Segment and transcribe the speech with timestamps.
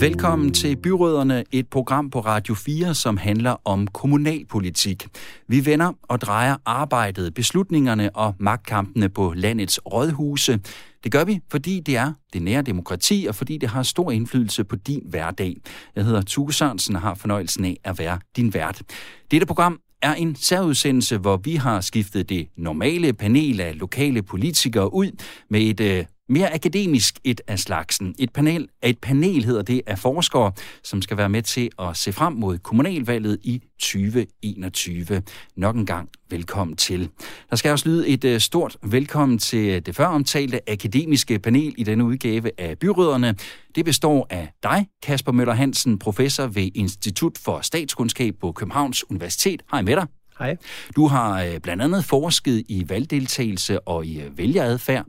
[0.00, 5.06] Velkommen til Byråderne, et program på Radio 4, som handler om kommunalpolitik.
[5.48, 10.60] Vi vender og drejer arbejdet, beslutningerne og magtkampene på landets rådhuse.
[11.04, 14.64] Det gør vi, fordi det er det nære demokrati, og fordi det har stor indflydelse
[14.64, 15.56] på din hverdag.
[15.96, 18.82] Jeg hedder Tue Sørensen og har fornøjelsen af at være din vært.
[19.30, 24.94] Dette program er en særudsendelse, hvor vi har skiftet det normale panel af lokale politikere
[24.94, 25.10] ud
[25.50, 28.14] med et øh, mere akademisk et af slagsen.
[28.18, 30.52] Et panel, et panel hedder det af forskere,
[30.82, 35.22] som skal være med til at se frem mod kommunalvalget i 2021.
[35.56, 37.08] Nok en gang velkommen til.
[37.50, 41.84] Der skal også lyde et øh, stort velkommen til det før omtalte akademiske panel i
[41.84, 43.34] denne udgave af Byråderne.
[43.74, 49.62] Det består af dig, Kasper Møller Hansen, professor ved Institut for Statskundskab på Københavns Universitet.
[49.70, 50.06] Hej med dig.
[50.38, 50.56] Hej.
[50.96, 55.06] Du har øh, blandt andet forsket i valgdeltagelse og i øh, vælgeradfærd.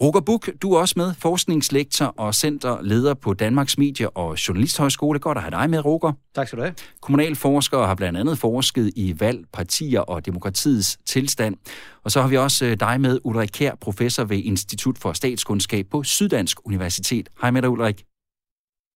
[0.00, 5.18] Roger Buk, du er også med, forskningslektor og centerleder på Danmarks Medie- og Journalisthøjskole.
[5.18, 6.12] Godt at have dig med, Roger.
[6.34, 6.74] Tak skal du have.
[7.02, 11.56] Kommunalforskere har blandt andet forsket i valg, partier og demokratiets tilstand.
[12.04, 15.86] Og så har vi også øh, dig med, Ulrik Kær, professor ved Institut for Statskundskab
[15.90, 17.28] på Syddansk Universitet.
[17.40, 18.04] Hej med dig, Ulrik.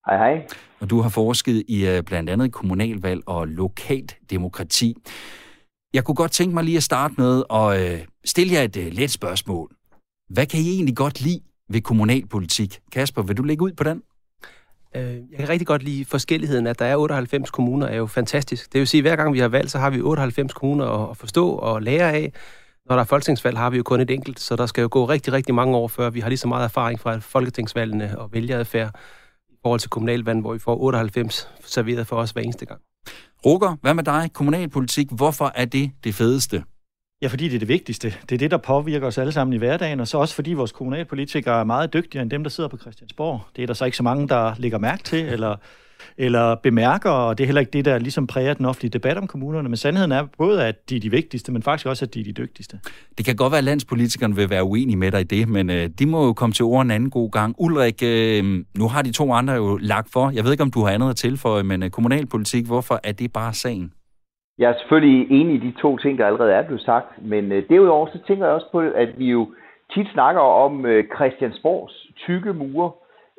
[0.06, 0.46] Hej, hej.
[0.80, 4.94] Og du har forsket i øh, blandt andet kommunalvalg og lokalt demokrati.
[5.94, 9.10] Jeg kunne godt tænke mig lige at starte med at øh, stille jer et let
[9.10, 9.75] spørgsmål.
[10.28, 12.80] Hvad kan I egentlig godt lide ved kommunalpolitik?
[12.92, 14.02] Kasper, vil du lægge ud på den?
[14.96, 18.72] Øh, jeg kan rigtig godt lide forskelligheden, at der er 98 kommuner, er jo fantastisk.
[18.72, 21.16] Det vil sige, at hver gang vi har valg, så har vi 98 kommuner at
[21.16, 22.32] forstå og lære af.
[22.88, 25.04] Når der er folketingsvalg, har vi jo kun et enkelt, så der skal jo gå
[25.04, 28.90] rigtig, rigtig mange år, før vi har lige så meget erfaring fra folketingsvalgene og vælgeradfærd
[29.48, 32.80] i forhold til kommunalvalg, hvor vi får 98 serveret for os hver eneste gang.
[33.46, 34.30] Roger, hvad med dig?
[34.32, 36.62] Kommunalpolitik, hvorfor er det det fedeste?
[37.22, 38.14] Ja, fordi det er det vigtigste.
[38.28, 40.72] Det er det, der påvirker os alle sammen i hverdagen, og så også fordi vores
[40.72, 43.40] kommunalpolitikere er meget dygtigere end dem, der sidder på Christiansborg.
[43.56, 45.56] Det er der så ikke så mange, der lægger mærke til, eller,
[46.16, 49.26] eller bemærker, og det er heller ikke det, der ligesom præger den offentlige debat om
[49.26, 49.68] kommunerne.
[49.68, 52.24] Men sandheden er både, at de er de vigtigste, men faktisk også, at de er
[52.24, 52.80] de dygtigste.
[53.18, 55.88] Det kan godt være, at landspolitikerne vil være uenige med dig i det, men øh,
[55.98, 57.54] de må jo komme til ord en anden god gang.
[57.58, 60.30] Ulrik, øh, nu har de to andre jo lagt for.
[60.30, 63.32] Jeg ved ikke, om du har andet at tilføje, men øh, kommunalpolitik, hvorfor er det
[63.32, 63.92] bare sagen?
[64.58, 67.62] Jeg er selvfølgelig enig i de to ting, der allerede er blevet sagt, men øh,
[67.68, 69.48] derudover så tænker jeg også på, at vi jo
[69.94, 72.90] tit snakker om øh, Christiansborgs tykke mure,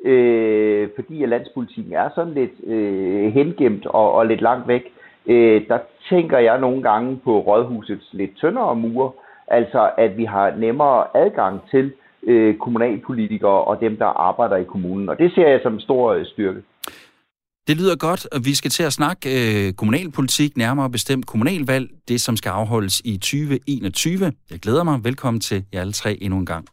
[0.04, 4.92] øh, fordi at landspolitikken er sådan lidt øh, hengemt og, og lidt langt væk.
[5.26, 5.78] Øh, der
[6.08, 9.10] tænker jeg nogle gange på rådhusets lidt tyndere mure,
[9.46, 11.92] altså at vi har nemmere adgang til
[12.22, 16.12] øh, kommunalpolitikere og dem, der arbejder i kommunen, og det ser jeg som en stor
[16.12, 16.62] øh, styrke.
[17.68, 22.20] Det lyder godt, og vi skal til at snakke øh, kommunalpolitik, nærmere bestemt kommunalvalg, det
[22.20, 24.32] som skal afholdes i 2021.
[24.50, 25.04] Jeg glæder mig.
[25.04, 26.68] Velkommen til jer alle tre endnu en gang.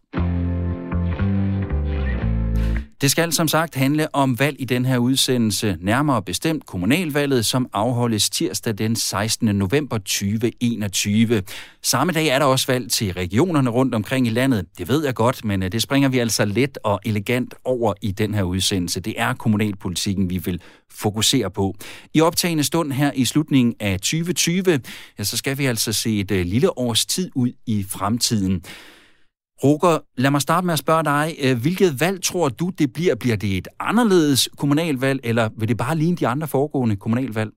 [3.06, 7.70] Det skal som sagt handle om valg i den her udsendelse, nærmere bestemt kommunalvalget, som
[7.74, 9.56] afholdes tirsdag den 16.
[9.56, 11.44] november 2021.
[11.84, 14.66] Samme dag er der også valg til regionerne rundt omkring i landet.
[14.78, 18.12] Det ved jeg godt, men øh, det springer vi altså let og elegant over i
[18.12, 19.00] den her udsendelse.
[19.00, 20.62] Det er kommunalpolitikken, vi vil
[20.92, 21.76] fokusere på.
[22.14, 24.80] I optagende stund her i slutningen af 2020,
[25.20, 28.64] ja, så skal vi altså se et øh, lille års tid ud i fremtiden.
[29.64, 31.36] Roger, lad mig starte med at spørge dig.
[31.44, 33.16] Øh, hvilket valg tror du, det bliver?
[33.16, 37.52] Bliver det et anderledes kommunalvalg, eller vil det bare ligne de andre foregående kommunalvalg?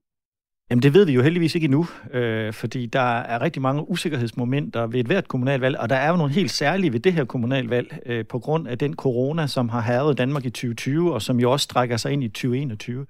[0.70, 4.86] Jamen det ved vi jo heldigvis ikke endnu, øh, fordi der er rigtig mange usikkerhedsmomenter
[4.86, 7.98] ved et hvert kommunalvalg, og der er jo nogle helt særlige ved det her kommunalvalg,
[8.06, 11.52] øh, på grund af den corona, som har herret Danmark i 2020, og som jo
[11.52, 13.00] også strækker sig ind i 2021.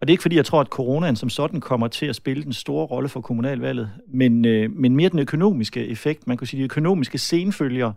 [0.00, 2.44] Og det er ikke fordi, jeg tror, at coronaen som sådan kommer til at spille
[2.44, 6.60] den store rolle for kommunalvalget, men, øh, men mere den økonomiske effekt, man kunne sige
[6.60, 7.92] de økonomiske senfølger,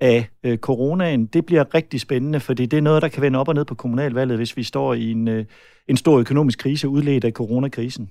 [0.00, 3.48] af øh, coronaen, det bliver rigtig spændende, fordi det er noget, der kan vende op
[3.48, 5.44] og ned på kommunalvalget, hvis vi står i en, øh,
[5.88, 8.10] en stor økonomisk krise udledt af coronakrisen.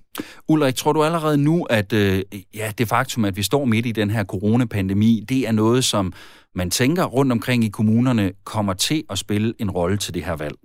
[0.50, 2.22] Ulrik, tror du allerede nu, at øh,
[2.56, 6.14] ja, det faktum, at vi står midt i den her coronapandemi, det er noget, som
[6.56, 10.36] man tænker rundt omkring i kommunerne kommer til at spille en rolle til det her
[10.36, 10.56] valg?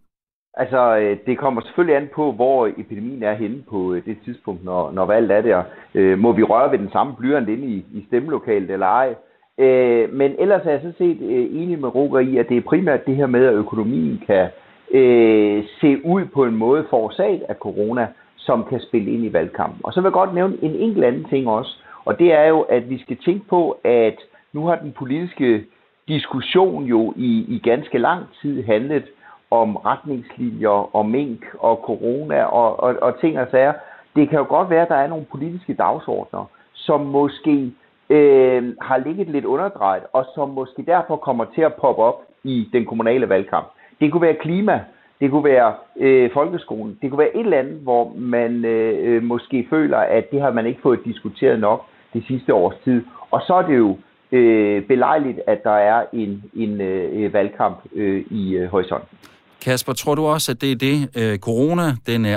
[0.54, 4.64] Altså, øh, det kommer selvfølgelig an på, hvor epidemien er henne på øh, det tidspunkt,
[4.64, 5.62] når, når valget er der.
[5.94, 9.14] Øh, må vi røre ved den samme blyant inde i, i stemmelokalet eller ej?
[9.60, 12.70] Øh, men ellers er jeg sådan set øh, enig med Roger i, at det er
[12.72, 14.48] primært det her med, at økonomien kan
[14.90, 19.80] øh, se ud på en måde forårsaget af corona, som kan spille ind i valgkampen.
[19.84, 22.60] Og så vil jeg godt nævne en enkelt anden ting også, og det er jo,
[22.60, 24.16] at vi skal tænke på, at
[24.52, 25.64] nu har den politiske
[26.08, 29.04] diskussion jo i, i ganske lang tid handlet
[29.50, 33.72] om retningslinjer og mink og corona og, og, og ting og sager.
[34.16, 37.72] Det kan jo godt være, at der er nogle politiske dagsordner, som måske
[38.10, 42.68] øh, har ligget lidt underdrejet, og som måske derfor kommer til at poppe op i
[42.72, 43.66] den kommunale valgkamp.
[44.00, 44.80] Det kunne være klima,
[45.20, 46.98] Det kunne være øh, folkeskolen.
[47.02, 50.52] Det kunne være et eller andet, hvor man øh, øh, måske føler, at det har
[50.52, 53.02] man ikke fået diskuteret nok det sidste års tid.
[53.30, 53.96] Og så er det jo
[54.32, 59.18] øh, belejligt, at der er en, en øh, valgkamp øh, i øh, horisonten.
[59.64, 62.36] Kasper, tror du også, at det er det, øh, corona, den øh,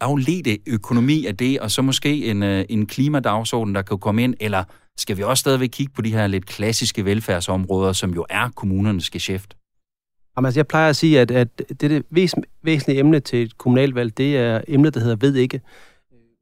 [0.00, 4.34] afledte økonomi af det, og så måske en, øh, en klimadagsorden, der kan komme ind,
[4.40, 4.64] eller
[4.96, 9.10] skal vi også stadigvæk kigge på de her lidt klassiske velfærdsområder, som jo er kommunernes
[9.10, 9.56] geschæft?
[10.36, 12.04] Jamen, altså, jeg plejer at sige, at, at det, det
[12.62, 15.60] væsentlige emne til et kommunalvalg, det er emnet, der hedder ved ikke.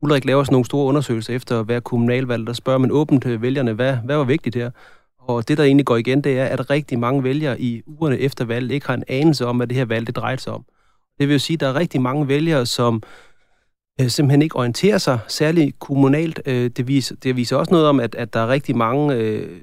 [0.03, 3.73] Ulrik laver sådan nogle store undersøgelser efter hver kommunalvalg, der spørger man åbent til vælgerne,
[3.73, 4.71] hvad, hvad var vigtigt her?
[5.19, 8.45] Og det, der egentlig går igen, det er, at rigtig mange vælgere i ugerne efter
[8.45, 10.65] valget ikke har en anelse om, hvad det her valg det drejer sig om.
[11.19, 13.03] Det vil jo sige, at der er rigtig mange vælgere, som
[14.01, 16.41] øh, simpelthen ikke orienterer sig særligt kommunalt.
[16.47, 19.61] Øh, det, viser, det viser også noget om, at, at der er rigtig mange øh,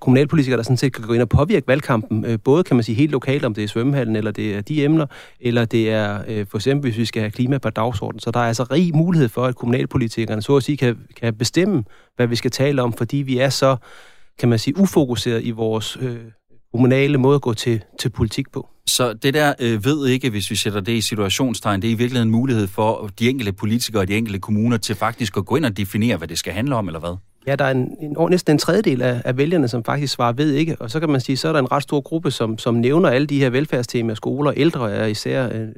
[0.00, 2.96] kommunalpolitikere, der sådan set kan gå ind og påvirke valgkampen, øh, både kan man sige
[2.96, 5.06] helt lokalt, om det er svømmehallen, eller det er de emner,
[5.40, 8.20] eller det er øh, for eksempel, hvis vi skal have klima på dagsordenen.
[8.20, 11.84] Så der er altså rig mulighed for, at kommunalpolitikerne så at sige kan, kan bestemme,
[12.16, 13.76] hvad vi skal tale om, fordi vi er så,
[14.38, 16.16] kan man sige, ufokuseret i vores øh,
[16.72, 18.68] kommunale måde at gå til, til politik på.
[18.86, 21.94] Så det der øh, ved ikke, hvis vi sætter det i situationstegn, det er i
[21.94, 25.56] virkeligheden en mulighed for de enkelte politikere og de enkelte kommuner til faktisk at gå
[25.56, 27.16] ind og definere, hvad det skal handle om, eller hvad?
[27.46, 30.52] Ja, der er en, en, næsten en tredjedel af, af vælgerne, som faktisk svarer ved
[30.52, 30.76] ikke.
[30.80, 33.08] Og så kan man sige, så er der en ret stor gruppe, som, som nævner
[33.08, 34.14] alle de her velfærdstemaer.
[34.14, 35.68] Skoler, ældre er især øh,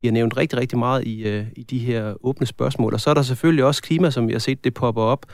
[0.00, 2.94] bliver nævnt rigtig, rigtig meget i, øh, i de her åbne spørgsmål.
[2.94, 5.26] Og så er der selvfølgelig også klima, som vi har set, det popper op.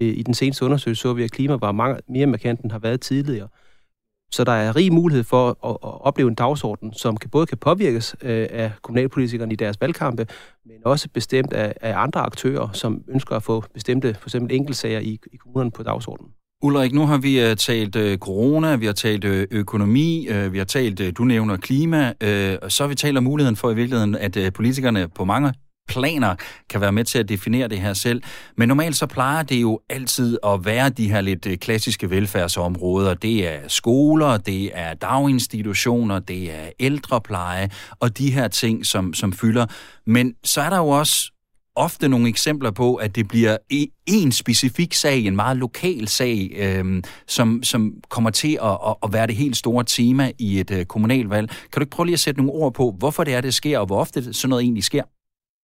[0.00, 2.78] Øh, I den seneste undersøgelse så vi, at klima var mange, mere markant, end har
[2.78, 3.48] været tidligere.
[4.30, 7.58] Så der er rig mulighed for at, at opleve en dagsorden, som kan, både kan
[7.58, 10.26] påvirkes øh, af kommunalpolitikerne i deres valgkampe,
[10.66, 15.00] men også bestemt af, af andre aktører, som ønsker at få bestemte for eksempel enkeltsager
[15.00, 16.30] i, i kommunerne på dagsordenen.
[16.62, 20.64] Ulrik, nu har vi øh, talt øh, corona, vi har talt øh, økonomi, vi har
[20.64, 22.08] talt, du nævner klima,
[22.62, 25.52] og så har vi talt om muligheden for i virkeligheden, at politikerne på mange
[25.88, 26.34] planer
[26.70, 28.22] kan være med til at definere det her selv.
[28.56, 33.14] Men normalt så plejer det jo altid at være de her lidt øh, klassiske velfærdsområder.
[33.14, 39.32] Det er skoler, det er daginstitutioner, det er ældrepleje og de her ting, som, som
[39.32, 39.66] fylder.
[40.06, 41.32] Men så er der jo også
[41.76, 43.56] ofte nogle eksempler på, at det bliver
[44.06, 49.26] en specifik sag, en meget lokal sag, øh, som, som kommer til at, at være
[49.26, 51.48] det helt store tema i et øh, kommunalvalg.
[51.48, 53.78] Kan du ikke prøve lige at sætte nogle ord på, hvorfor det er, det sker,
[53.78, 55.02] og hvor ofte sådan noget egentlig sker?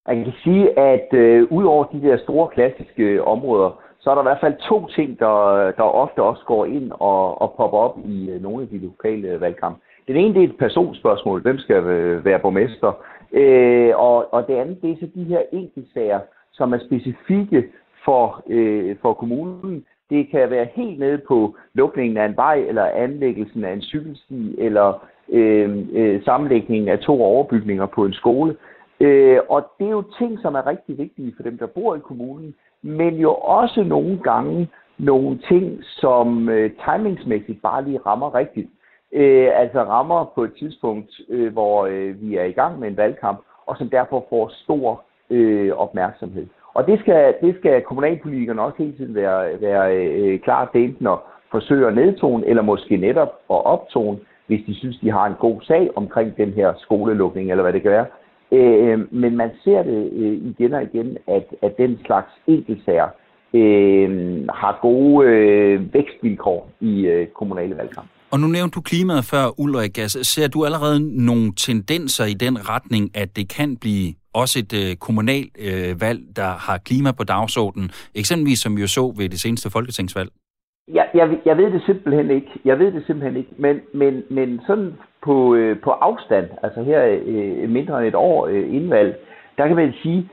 [0.08, 4.14] Jeg kan sige, at øh, ud over de der store klassiske øh, områder, så er
[4.14, 5.36] der i hvert fald to ting, der,
[5.76, 9.28] der ofte også går ind og, og popper op i øh, nogle af de lokale
[9.28, 9.80] øh, valgkampe.
[10.08, 11.42] Den ene det er et personspørgsmål.
[11.42, 12.92] Hvem skal øh, være borgmester?
[13.32, 16.20] Øh, og, og det andet det er så de her enkeltsager,
[16.52, 17.64] som er specifikke
[18.04, 19.84] for, øh, for kommunen.
[20.10, 24.54] Det kan være helt nede på lukningen af en vej, eller anlæggelsen af en cykelsti,
[24.58, 28.56] eller øh, øh, sammenlægningen af to overbygninger på en skole.
[29.06, 31.98] Øh, og det er jo ting, som er rigtig vigtige for dem, der bor i
[31.98, 34.68] kommunen, men jo også nogle gange
[34.98, 38.70] nogle ting, som øh, timingsmæssigt bare lige rammer rigtigt.
[39.12, 42.96] Øh, altså rammer på et tidspunkt, øh, hvor øh, vi er i gang med en
[42.96, 46.46] valgkamp, og som derfor får stor øh, opmærksomhed.
[46.74, 51.06] Og det skal, det skal kommunalpolitikerne også hele tiden være, være øh, klar til enten
[51.06, 51.18] at
[51.50, 55.60] forsøge at nedtone, eller måske netop at optone, hvis de synes, de har en god
[55.62, 58.06] sag omkring den her skolelukning, eller hvad det kan være.
[58.52, 63.08] Øh, men man ser det øh, igen og igen, at, at den slags enkeltsager
[63.54, 64.08] øh,
[64.48, 68.08] har gode øh, vækstvilkår i øh, kommunale valgkamp.
[68.30, 69.98] Og nu nævnte du klimaet før, Ulrik.
[69.98, 74.72] Altså, ser du allerede nogle tendenser i den retning, at det kan blive også et
[74.72, 79.28] øh, kommunalt øh, valg, der har klima på dagsordenen, eksempelvis som vi jo så ved
[79.28, 80.30] det seneste folketingsvalg?
[80.88, 82.50] Jeg, jeg, jeg ved det simpelthen ikke.
[82.64, 83.50] Jeg ved det simpelthen ikke.
[83.56, 88.46] Men, men, men sådan på, øh, på afstand, altså her øh, mindre end et år
[88.46, 89.16] øh, indvalg,
[89.58, 90.28] der kan man sige,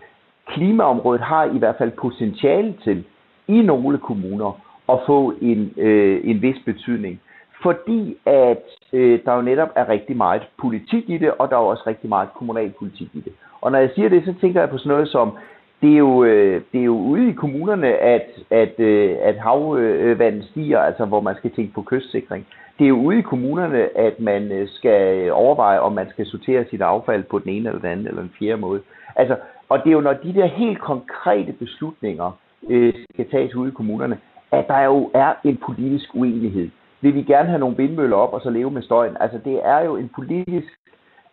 [0.47, 3.03] klimaområdet har i hvert fald potentiale til
[3.47, 7.21] i nogle kommuner at få en, øh, en vis betydning.
[7.63, 8.63] Fordi at
[8.93, 12.09] øh, der jo netop er rigtig meget politik i det, og der er også rigtig
[12.09, 13.33] meget kommunalpolitik i det.
[13.61, 15.37] Og når jeg siger det, så tænker jeg på sådan noget som,
[15.81, 20.45] det er jo, øh, det er jo ude i kommunerne, at, at, øh, at havvandet
[20.51, 22.47] stiger, altså hvor man skal tænke på kystsikring.
[22.79, 26.65] Det er jo ude i kommunerne, at man øh, skal overveje, om man skal sortere
[26.69, 28.81] sit affald på den ene eller den anden eller den fjerde måde.
[29.15, 29.37] Altså,
[29.69, 32.31] og det er jo når de der helt konkrete beslutninger
[32.69, 34.17] øh, skal tages ude i kommunerne,
[34.51, 36.69] at der jo er en politisk uenighed.
[37.01, 39.17] Vil vi gerne have nogle vindmøller op og så leve med støjen?
[39.19, 40.73] Altså det er jo en politisk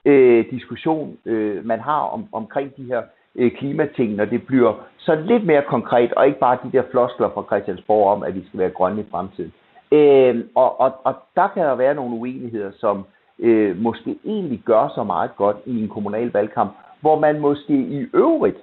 [0.04, 4.72] øh, diskussion, øh, man har om, omkring de her øh, Øh, klimating, når det bliver
[4.98, 8.46] så lidt mere konkret, og ikke bare de der floskler fra Christiansborg om, at vi
[8.46, 9.52] skal være grønne i fremtiden.
[9.92, 13.04] Øh, og, og, og der kan der være nogle uenigheder, som
[13.38, 18.06] øh, måske egentlig gør så meget godt i en kommunal valgkamp, hvor man måske i
[18.14, 18.58] øvrigt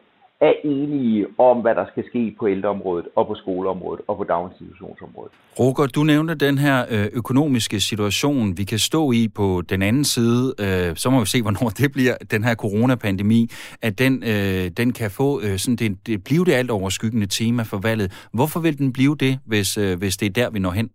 [0.47, 5.31] er enige om, hvad der skal ske på ældreområdet og på skoleområdet og på daginstitutionsområdet.
[5.59, 10.03] Roger, du nævnte den her øh, økonomiske situation, vi kan stå i på den anden
[10.03, 10.53] side.
[10.59, 13.49] Øh, så må vi se, hvornår det bliver, den her coronapandemi,
[13.81, 17.63] at den, øh, den kan få øh, sådan det, det blive det alt overskyggende tema
[17.63, 18.27] for valget.
[18.33, 20.89] Hvorfor vil den blive det, hvis, øh, hvis det er der, vi når hen?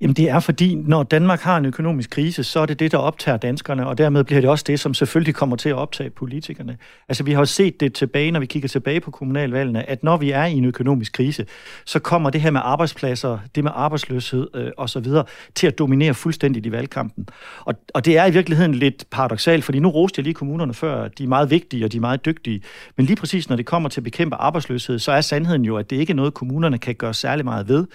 [0.00, 2.98] Jamen det er fordi, når Danmark har en økonomisk krise, så er det det, der
[2.98, 6.78] optager danskerne, og dermed bliver det også det, som selvfølgelig kommer til at optage politikerne.
[7.08, 10.16] Altså vi har jo set det tilbage, når vi kigger tilbage på kommunalvalgene, at når
[10.16, 11.46] vi er i en økonomisk krise,
[11.84, 15.06] så kommer det her med arbejdspladser, det med arbejdsløshed øh, osv.
[15.54, 17.28] til at dominere fuldstændigt i valgkampen.
[17.64, 21.08] Og, og det er i virkeligheden lidt paradoxalt, fordi nu roste jeg lige kommunerne før,
[21.08, 22.62] de er meget vigtige og de er meget dygtige,
[22.96, 25.90] men lige præcis når det kommer til at bekæmpe arbejdsløshed, så er sandheden jo, at
[25.90, 27.86] det ikke er noget, kommunerne kan gøre særlig meget ved.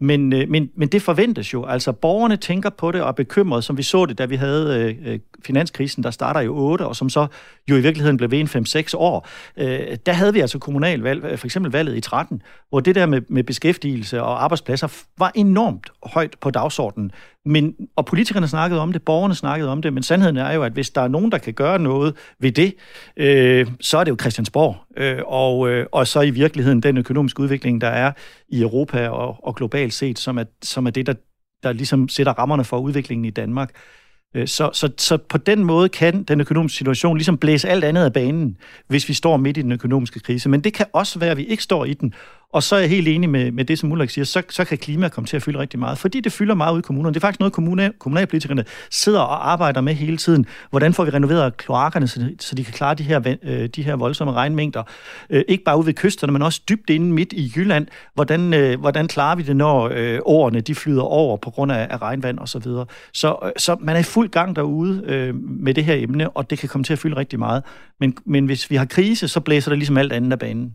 [0.00, 1.64] Men, øh, men, men det forventes jo.
[1.64, 4.96] Altså, borgerne tænker på det og er bekymrede, som vi så det, da vi havde
[5.04, 7.26] øh, øh finanskrisen, der starter i 8, og som så
[7.70, 9.28] jo i virkeligheden blev ved en 5-6 år.
[9.56, 13.06] Øh, der havde vi altså kommunalvalg, øh, for eksempel valget i 13, hvor det der
[13.06, 14.88] med, med beskæftigelse og arbejdspladser
[15.18, 17.12] var enormt højt på dagsordenen.
[17.48, 20.72] Men, og politikerne snakkede om det, borgerne snakkede om det, men sandheden er jo, at
[20.72, 22.74] hvis der er nogen, der kan gøre noget ved det,
[23.16, 24.76] øh, så er det jo Christiansborg.
[24.96, 28.12] Øh, og, øh, og så i virkeligheden den økonomiske udvikling, der er
[28.48, 31.14] i Europa og, og globalt set, som er, som er det, der,
[31.62, 33.70] der ligesom sætter rammerne for udviklingen i Danmark.
[34.36, 38.04] Øh, så, så, så på den måde kan den økonomiske situation ligesom blæse alt andet
[38.04, 38.56] af banen,
[38.88, 40.48] hvis vi står midt i den økonomiske krise.
[40.48, 42.14] Men det kan også være, at vi ikke står i den,
[42.52, 44.78] og så er jeg helt enig med, med det, som Ulrik siger, så, så kan
[44.78, 47.14] klima komme til at fylde rigtig meget, fordi det fylder meget ud i kommunerne.
[47.14, 50.46] Det er faktisk noget, kommunal, kommunalpolitikerne sidder og arbejder med hele tiden.
[50.70, 53.96] Hvordan får vi renoveret kloakkerne, så, så de kan klare de her, øh, de her
[53.96, 54.82] voldsomme regnmængder?
[55.30, 57.86] Øh, ikke bare ude ved kysterne, men også dybt inde midt i Jylland.
[58.14, 59.92] Hvordan, øh, hvordan klarer vi det, når
[60.26, 62.46] årene de flyder over på grund af, af regnvand osv.?
[62.46, 62.86] Så, videre.
[63.12, 66.68] så, så man er i fuld gang derude med det her emne, og det kan
[66.68, 67.62] komme til at fylde rigtig meget.
[68.00, 70.74] Men, men hvis vi har krise, så blæser det ligesom alt andet af banen.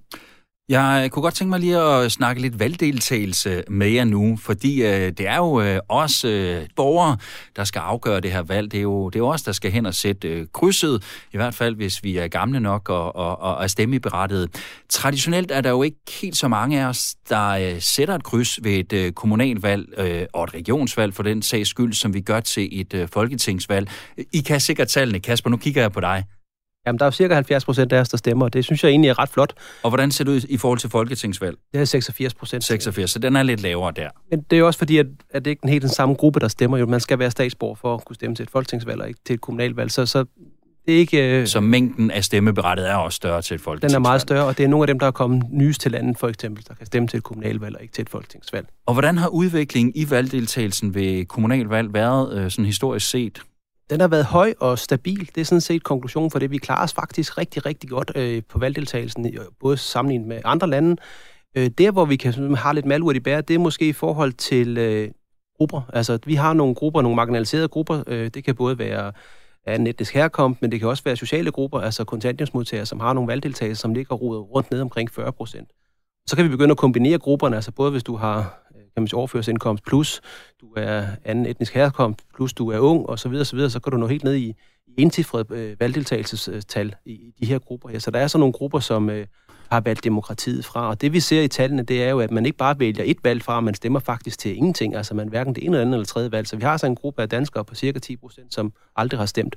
[0.73, 4.83] Jeg øh, kunne godt tænke mig lige at snakke lidt valgdeltagelse med jer nu, fordi
[4.83, 7.17] øh, det er jo øh, os øh, borgere,
[7.55, 8.71] der skal afgøre det her valg.
[8.71, 11.03] Det er jo det er os, der skal hen og sætte øh, krydset,
[11.33, 14.49] i hvert fald hvis vi er gamle nok og, og, og er stemmeberettet.
[14.89, 18.63] Traditionelt er der jo ikke helt så mange af os, der øh, sætter et kryds
[18.63, 22.39] ved et øh, kommunalvalg øh, og et regionsvalg for den sags skyld, som vi gør
[22.39, 23.89] til et øh, folketingsvalg.
[24.33, 25.19] I kan sikkert tallene.
[25.19, 26.23] Kasper, nu kigger jeg på dig.
[26.87, 28.89] Jamen, der er jo cirka 70 procent af os, der stemmer, og det synes jeg
[28.89, 29.53] egentlig er ret flot.
[29.83, 31.57] Og hvordan ser det ud i forhold til folketingsvalg?
[31.73, 32.63] Det er 86 procent.
[32.63, 34.09] 86, så den er lidt lavere der.
[34.31, 36.39] Men det er jo også fordi, at, at det ikke er helt den samme gruppe,
[36.39, 36.77] der stemmer.
[36.77, 39.33] Jo, man skal være statsborger for at kunne stemme til et folketingsvalg, og ikke til
[39.33, 39.91] et kommunalvalg.
[39.91, 40.25] Så, så
[40.85, 41.39] det er ikke...
[41.39, 41.47] Øh...
[41.47, 43.91] Så mængden af stemmeberettet er også større til et folketingsvalg?
[43.91, 45.91] Den er meget større, og det er nogle af dem, der er kommet nyest til
[45.91, 48.67] landet, for eksempel, der kan stemme til et kommunalvalg og ikke til et folketingsvalg.
[48.85, 53.41] Og hvordan har udviklingen i valgdeltagelsen ved kommunalvalg været øh, sådan historisk set?
[53.89, 55.29] Den har været høj og stabil.
[55.35, 56.51] Det er sådan set konklusionen for det.
[56.51, 60.69] Vi klarer os faktisk rigtig, rigtig godt øh, på valgdeltagelsen, øh, både sammenlignet med andre
[60.69, 60.95] lande.
[61.55, 64.33] Øh, der, hvor vi kan have lidt malurt i bære, det er måske i forhold
[64.33, 65.09] til øh,
[65.57, 65.81] grupper.
[65.93, 68.03] Altså, vi har nogle grupper, nogle marginaliserede grupper.
[68.07, 69.11] Øh, det kan både være
[69.65, 73.13] af en etnisk herkomst, men det kan også være sociale grupper, altså kontanthjælpsmodtagere, som har
[73.13, 75.69] nogle valgdeltagelser, som ligger rundt ned omkring 40 procent.
[76.27, 78.62] Så kan vi begynde at kombinere grupperne, altså både hvis du har
[78.95, 80.21] kan man sige, overførselsindkomst, plus
[80.61, 83.79] du er anden etnisk herkomst, plus du er ung, og så videre, så videre, så
[83.79, 84.55] kan du nå helt ned i,
[84.97, 85.11] i
[85.49, 87.99] øh, valgdeltagelsestal i, i de her grupper her.
[87.99, 89.27] Så der er så nogle grupper, som øh,
[89.71, 92.45] har valgt demokratiet fra, og det vi ser i tallene, det er jo, at man
[92.45, 95.63] ikke bare vælger et valg fra, man stemmer faktisk til ingenting, altså man hverken det
[95.63, 96.47] ene eller andet eller tredje valg.
[96.47, 99.25] Så vi har så en gruppe af danskere på cirka 10 procent, som aldrig har
[99.25, 99.55] stemt.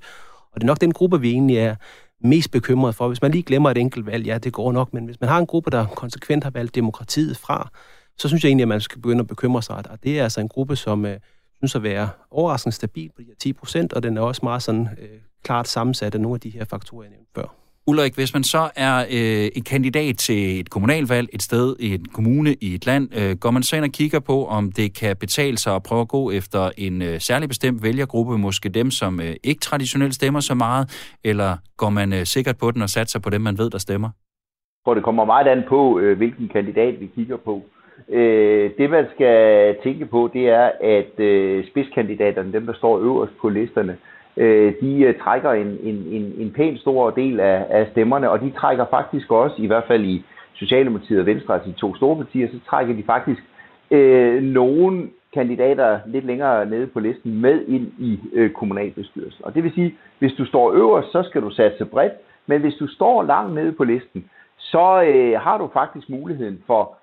[0.52, 1.74] Og det er nok den gruppe, vi egentlig er
[2.20, 3.08] mest bekymret for.
[3.08, 5.38] Hvis man lige glemmer et enkelt valg, ja, det går nok, men hvis man har
[5.38, 7.70] en gruppe, der konsekvent har valgt demokratiet fra,
[8.18, 9.76] så synes jeg egentlig, at man skal begynde at bekymre sig.
[9.76, 11.16] Og det er altså en gruppe, som øh,
[11.56, 14.62] synes at være overraskende stabil på de her 10 procent, og den er også meget
[14.62, 15.08] sådan, øh,
[15.44, 17.54] klart sammensat af nogle af de her faktorer, jeg nævnte før.
[17.88, 22.04] Ulrik, hvis man så er øh, en kandidat til et kommunalvalg et sted i en
[22.04, 25.16] kommune i et land, øh, går man så ind og kigger på, om det kan
[25.16, 29.20] betale sig at prøve at gå efter en øh, særlig bestemt vælgergruppe, måske dem, som
[29.20, 33.20] øh, ikke traditionelt stemmer så meget, eller går man øh, sikkert på den og satser
[33.20, 34.08] på dem, man ved, der stemmer?
[34.08, 37.62] Jeg tror, det kommer meget an på, øh, hvilken kandidat vi kigger på.
[38.08, 43.32] Øh, det man skal tænke på, det er, at øh, spidskandidaterne, dem der står øverst
[43.40, 43.96] på listerne,
[44.36, 48.40] øh, de øh, trækker en, en, en, en pæn stor del af, af stemmerne, og
[48.40, 50.24] de trækker faktisk også, i hvert fald i
[50.54, 53.40] Socialdemokratiet og Venstre, altså de to store partier, så trækker de faktisk
[53.90, 59.44] øh, nogle kandidater lidt længere nede på listen med ind i øh, kommunalbestyrelsen.
[59.44, 62.12] Og det vil sige, hvis du står øverst, så skal du satse bredt,
[62.46, 66.96] men hvis du står langt nede på listen, så øh, har du faktisk muligheden for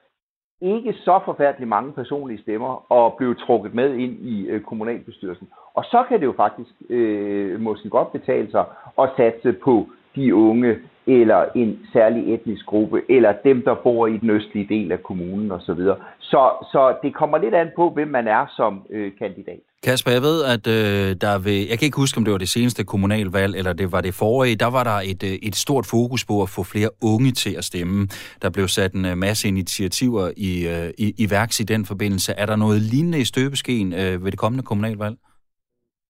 [0.61, 5.47] ikke så forfærdeligt mange personlige stemmer og blive trukket med ind i øh, kommunalbestyrelsen.
[5.73, 8.65] Og så kan det jo faktisk øh, måske godt betale sig
[9.01, 10.75] at satse på de unge,
[11.07, 15.51] eller en særlig etnisk gruppe, eller dem, der bor i den østlige del af kommunen
[15.51, 15.79] osv.
[16.19, 19.59] Så, så det kommer lidt an på, hvem man er som øh, kandidat.
[19.83, 22.49] Kasper, jeg ved, at øh, der ved, jeg kan ikke huske, om det var det
[22.49, 26.25] seneste kommunalvalg, eller det var det forrige, der var der et, øh, et stort fokus
[26.25, 28.07] på at få flere unge til at stemme.
[28.41, 32.33] Der blev sat en øh, masse initiativer i, øh, i, i værks i den forbindelse.
[32.33, 35.15] Er der noget lignende i støbeskeen øh, ved det kommende kommunalvalg?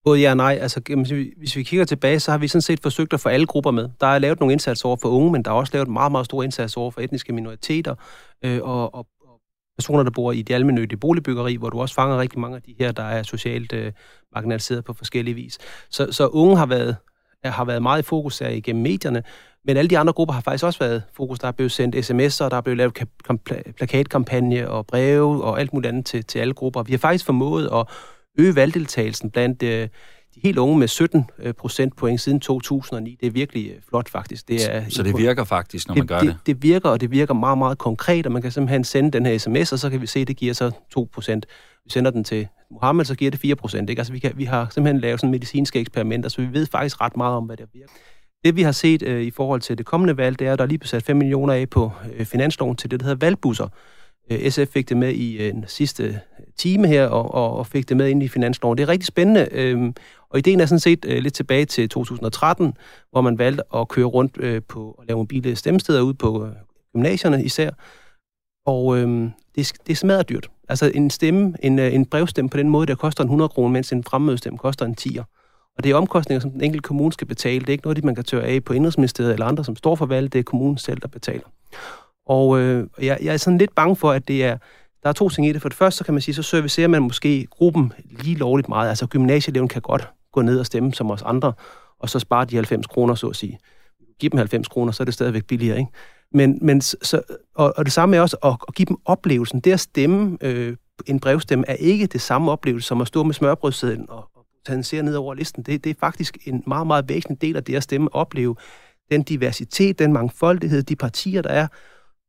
[0.05, 0.57] Både ja og nej.
[0.61, 0.81] Altså,
[1.37, 3.89] hvis vi kigger tilbage, så har vi sådan set forsøgt at få alle grupper med.
[4.01, 6.25] Der er lavet nogle indsatser over for unge, men der er også lavet meget, meget
[6.25, 7.95] store indsatser over for etniske minoriteter
[8.45, 9.07] øh, og, og
[9.77, 12.75] personer, der bor i det almindelige boligbyggeri, hvor du også fanger rigtig mange af de
[12.79, 13.91] her, der er socialt øh,
[14.33, 15.57] marginaliseret på forskellige vis.
[15.89, 16.95] Så, så unge har været,
[17.45, 19.23] har været meget i fokus her igennem medierne,
[19.65, 21.39] men alle de andre grupper har faktisk også været fokus.
[21.39, 22.93] Der er blevet sendt sms'er, der er blevet lavet
[23.77, 26.83] plakatkampagne og breve og alt muligt andet til, til alle grupper.
[26.83, 27.87] Vi har faktisk formået at
[28.39, 29.87] øge valgdeltagelsen blandt øh,
[30.35, 33.17] de helt unge med 17 øh, procentpoint siden 2009.
[33.21, 34.47] Det er virkelig øh, flot faktisk.
[34.47, 36.37] Det er, så det virker faktisk, når det, man gør det, det?
[36.45, 39.37] Det virker, og det virker meget, meget konkret, og man kan simpelthen sende den her
[39.37, 41.45] sms, og så kan vi se, at det giver så 2 procent.
[41.85, 43.89] Vi sender den til Mohammed, så giver det 4 procent.
[43.89, 47.17] Altså, vi, kan, vi har simpelthen lavet sådan medicinske eksperimenter, så vi ved faktisk ret
[47.17, 47.93] meget om, hvad det virker.
[48.45, 50.65] Det vi har set øh, i forhold til det kommende valg, det er, at der
[50.65, 53.67] er lige besat 5 millioner af på øh, finansloven til det, der hedder valgbusser.
[54.31, 56.19] Øh, SF fik det med i en sidste
[56.57, 58.77] time her, og, og, og fik det med ind i finansloven.
[58.77, 59.95] Det er rigtig spændende, øhm,
[60.33, 62.77] og ideen er sådan set øh, lidt tilbage til 2013,
[63.11, 66.51] hvor man valgte at køre rundt øh, på at lave mobile stemmesteder ud på øh,
[66.93, 67.69] gymnasierne især.
[68.65, 70.49] Og øh, det, det er smadret dyrt.
[70.69, 73.69] Altså en stemme, en, øh, en brevstemme på den måde, der koster en 100 kroner,
[73.69, 75.23] mens en fremmødestemme koster en 10'er.
[75.77, 77.59] Og det er omkostninger, som den enkelte kommune skal betale.
[77.59, 80.05] Det er ikke noget, man kan tørre af på Indrigsministeriet eller andre, som står for
[80.05, 80.33] valget.
[80.33, 81.47] Det er kommunen selv, der betaler.
[82.25, 84.57] Og øh, jeg, jeg er sådan lidt bange for, at det er,
[85.03, 85.61] der er to ting i det.
[85.61, 88.89] For det første, så kan man sige, så servicerer man måske gruppen lige lovligt meget.
[88.89, 91.53] Altså gymnasieeleven kan godt gå ned og stemme som os andre,
[91.99, 93.59] og så spare de 90 kroner, så at sige.
[94.19, 95.91] Giv dem 90 kroner, så er det stadigvæk billigere, ikke?
[96.33, 97.21] Men, men så,
[97.55, 99.59] og, og det samme er også at, at give dem oplevelsen.
[99.59, 103.33] Det at stemme øh, en brevstemme er ikke det samme oplevelse som at stå med
[103.33, 105.63] smørbrødsedlen og, og tage ned over listen.
[105.63, 108.55] Det, det er faktisk en meget, meget væsentlig del af det at stemme, opleve
[109.11, 111.67] den diversitet, den mangfoldighed, de partier, der er,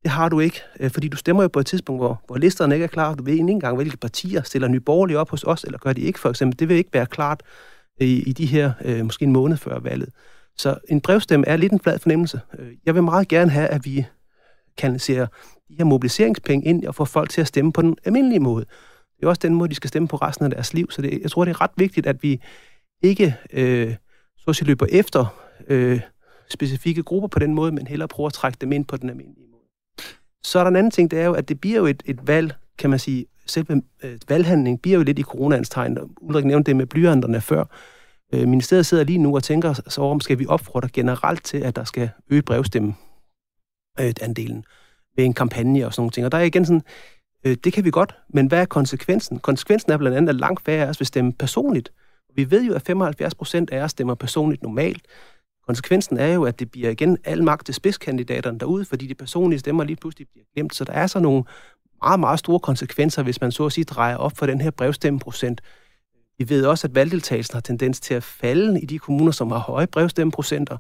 [0.03, 2.75] det har du ikke, øh, fordi du stemmer jo på et tidspunkt, hvor, hvor listerne
[2.75, 3.15] ikke er klar.
[3.15, 6.01] Du ved ikke engang, hvilke partier stiller nye borgerlige op hos os, eller gør de
[6.01, 6.59] ikke, for eksempel.
[6.59, 7.43] Det vil ikke være klart
[8.01, 10.09] i, i de her, øh, måske en måned før valget.
[10.57, 12.41] Så en brevstemme er lidt en flad fornemmelse.
[12.59, 14.07] Øh, jeg vil meget gerne have, at vi
[14.77, 15.27] kanaliserer
[15.69, 18.65] de her mobiliseringspenge ind og få folk til at stemme på den almindelige måde.
[19.17, 20.91] Det er også den måde, de skal stemme på resten af deres liv.
[20.91, 22.41] Så det, jeg tror, det er ret vigtigt, at vi
[23.03, 23.95] ikke øh,
[24.37, 26.01] så at sige, løber efter øh,
[26.51, 29.47] specifikke grupper på den måde, men hellere prøver at trække dem ind på den almindelige
[29.53, 29.63] måde.
[30.45, 32.27] så er der en anden ting, det er jo, at det bliver jo et, et
[32.27, 35.99] valg, kan man sige, selve øh, valghandlingen bliver jo lidt i coronaens tegn.
[36.21, 37.65] Ulrik nævnte det med blyanterne før.
[38.35, 41.77] Øh, ministeriet sidder lige nu og tænker så om, skal vi opfordre generelt til, at
[41.77, 42.95] der skal øge brevstemme
[44.01, 44.65] øh, andelen
[45.17, 46.27] ved en kampagne og sådan nogle ting.
[46.27, 46.83] Og der er igen sådan,
[47.47, 49.39] øh, det kan vi godt, men hvad er konsekvensen?
[49.39, 51.93] Konsekvensen er blandt andet, at langt færre af os vil stemme personligt.
[52.35, 55.03] Vi ved jo, at 75 procent af os stemmer personligt normalt.
[55.67, 59.59] Konsekvensen er jo, at det bliver igen al magt til spidskandidaterne derude, fordi de personlige
[59.59, 60.75] stemmer lige pludselig bliver glemt.
[60.75, 61.45] Så der er så nogle
[62.05, 65.61] meget, meget store konsekvenser, hvis man så at sige drejer op for den her brevstemmeprocent.
[66.39, 69.59] Vi ved også, at valgdeltagelsen har tendens til at falde i de kommuner, som har
[69.59, 70.77] høje brevstemmeprocenter.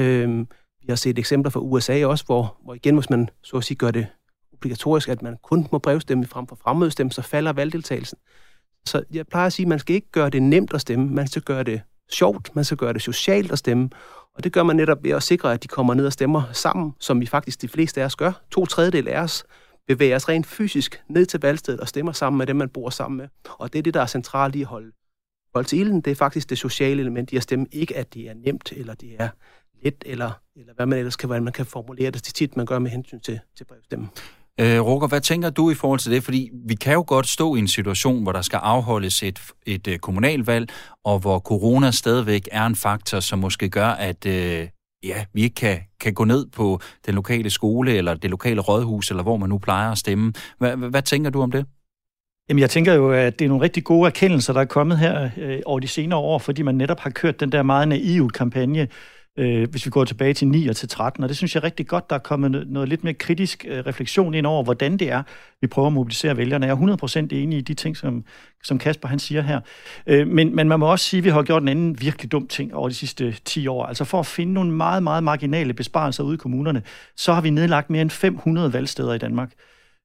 [0.00, 0.48] Øhm,
[0.80, 3.76] vi har set eksempler fra USA også, hvor, hvor igen, hvis man så at sige
[3.76, 4.06] gør det
[4.52, 8.18] obligatorisk, at man kun må brevstemme frem for fremmødestemme, så falder valgdeltagelsen.
[8.86, 11.26] Så jeg plejer at sige, at man skal ikke gøre det nemt at stemme, man
[11.26, 13.90] skal gøre det sjovt, man skal gøre det socialt at stemme,
[14.34, 16.92] og det gør man netop ved at sikre, at de kommer ned og stemmer sammen,
[17.00, 18.32] som vi faktisk de fleste af os gør.
[18.50, 19.44] To tredjedel af os
[19.88, 23.18] bevæger os rent fysisk ned til valgstedet og stemmer sammen med dem, man bor sammen
[23.18, 23.28] med.
[23.58, 24.92] Og det er det, der er centralt i at holde
[25.52, 26.00] folk til ilden.
[26.00, 27.66] Det er faktisk det sociale element i at stemme.
[27.72, 29.28] Ikke, at det er nemt, eller det er
[29.82, 32.26] let, eller, eller hvad man ellers kan, hvordan man kan formulere det.
[32.26, 34.08] Det tit, man gør med hensyn til, til brevstemmen.
[34.60, 36.24] Øh, Roger, hvad tænker du i forhold til det?
[36.24, 39.88] Fordi vi kan jo godt stå i en situation, hvor der skal afholdes et, et
[39.88, 40.68] øh, kommunalvalg,
[41.04, 44.68] og hvor corona stadigvæk er en faktor, som måske gør, at øh,
[45.04, 49.10] ja, vi ikke kan, kan gå ned på den lokale skole, eller det lokale rådhus,
[49.10, 50.32] eller hvor man nu plejer at stemme.
[50.58, 51.66] Hvad, hvad tænker du om det?
[52.48, 55.30] Jamen, jeg tænker jo, at det er nogle rigtig gode erkendelser, der er kommet her
[55.36, 58.88] øh, over de senere år, fordi man netop har kørt den der meget naive kampagne,
[59.36, 61.22] øh, hvis vi går tilbage til 9 og til 13.
[61.22, 63.64] Og det synes jeg er rigtig godt, der er kommet noget, noget lidt mere kritisk
[63.68, 65.22] øh, refleksion ind over, hvordan det er,
[65.60, 66.66] vi prøver at mobilisere vælgerne.
[66.66, 68.24] Jeg er 100% enig i de ting, som,
[68.64, 69.60] som Kasper han siger her.
[70.06, 72.46] Øh, men, men man må også sige, at vi har gjort en anden virkelig dum
[72.46, 73.86] ting over de sidste 10 år.
[73.86, 76.82] Altså for at finde nogle meget, meget marginale besparelser ude i kommunerne,
[77.16, 79.52] så har vi nedlagt mere end 500 valgsteder i Danmark.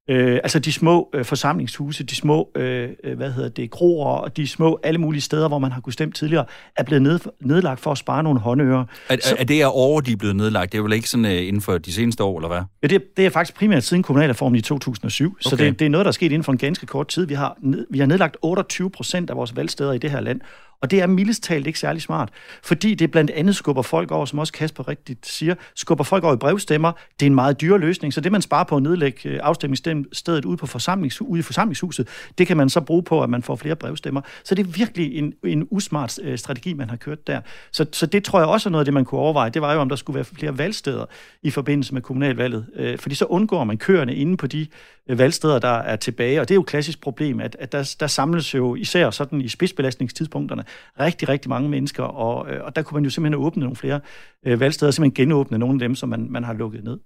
[0.10, 4.38] Øh, altså de små øh, forsamlingshuse, de små, øh, øh, hvad hedder det, kroer og
[4.38, 6.46] de små alle mulige steder, hvor man har kunnet stemme tidligere,
[6.78, 8.86] er blevet ned, nedlagt for at spare nogle håndører.
[9.10, 10.72] Er, så, er det her år, de er blevet nedlagt?
[10.72, 12.62] Det er vel ikke sådan uh, inden for de seneste år, eller hvad?
[12.84, 15.50] Ja, det, det er faktisk primært siden kommunalreformen i 2007, okay.
[15.50, 17.26] så det, det er noget, der er sket inden for en ganske kort tid.
[17.26, 17.58] Vi har,
[17.90, 20.42] vi har nedlagt 28 procent af vores valgsteder i det her land,
[20.82, 22.30] og det er mildest talt ikke særlig smart,
[22.64, 26.34] fordi det blandt andet skubber folk over, som også Kasper rigtigt siger, skubber folk over
[26.34, 26.92] i brevstemmer.
[27.20, 30.46] Det er en meget dyr løsning, så det man sparer på at nedlægge øh, afstemningsstedet
[30.46, 33.56] ude, på forsamlings, ude i forsamlingshuset, det kan man så bruge på, at man får
[33.56, 34.22] flere brevstemmer.
[34.44, 37.42] Så det er virkelig en, en usmart øh, strategi, man har kørt der.
[37.72, 39.50] Så, så det tror jeg også er noget af det, man kunne overveje.
[39.50, 41.06] Det var jo, om der skulle være flere valgsteder
[41.42, 42.66] i forbindelse med kommunalvalget.
[42.76, 44.68] Øh, fordi så undgår man køerne inde på de
[45.08, 46.42] øh, valgsteder, der er tilbage.
[46.42, 49.42] Og det er jo et klassisk problem, at, at der, der samles jo især sådan
[49.42, 50.64] i spidsbelastningstidspunkterne
[51.00, 54.00] rigtig, rigtig mange mennesker, og, øh, og der kunne man jo simpelthen åbne nogle flere
[54.46, 57.00] øh, valgsteder, simpelthen genåbne nogle af dem, som man, man har lukket ned.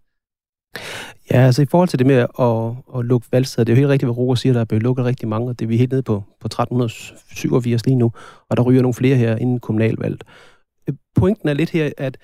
[1.32, 3.89] Ja, altså i forhold til det med at, at lukke valgsteder, det er jo helt
[3.89, 5.91] rigtigt, hvad Roger siger, der er blevet lukket rigtig mange, og det er vi helt
[5.91, 8.12] nede på, på 1387 lige nu,
[8.49, 10.23] og der ryger nogle flere her inden kommunalvalget.
[11.15, 12.17] Pointen er lidt her, at,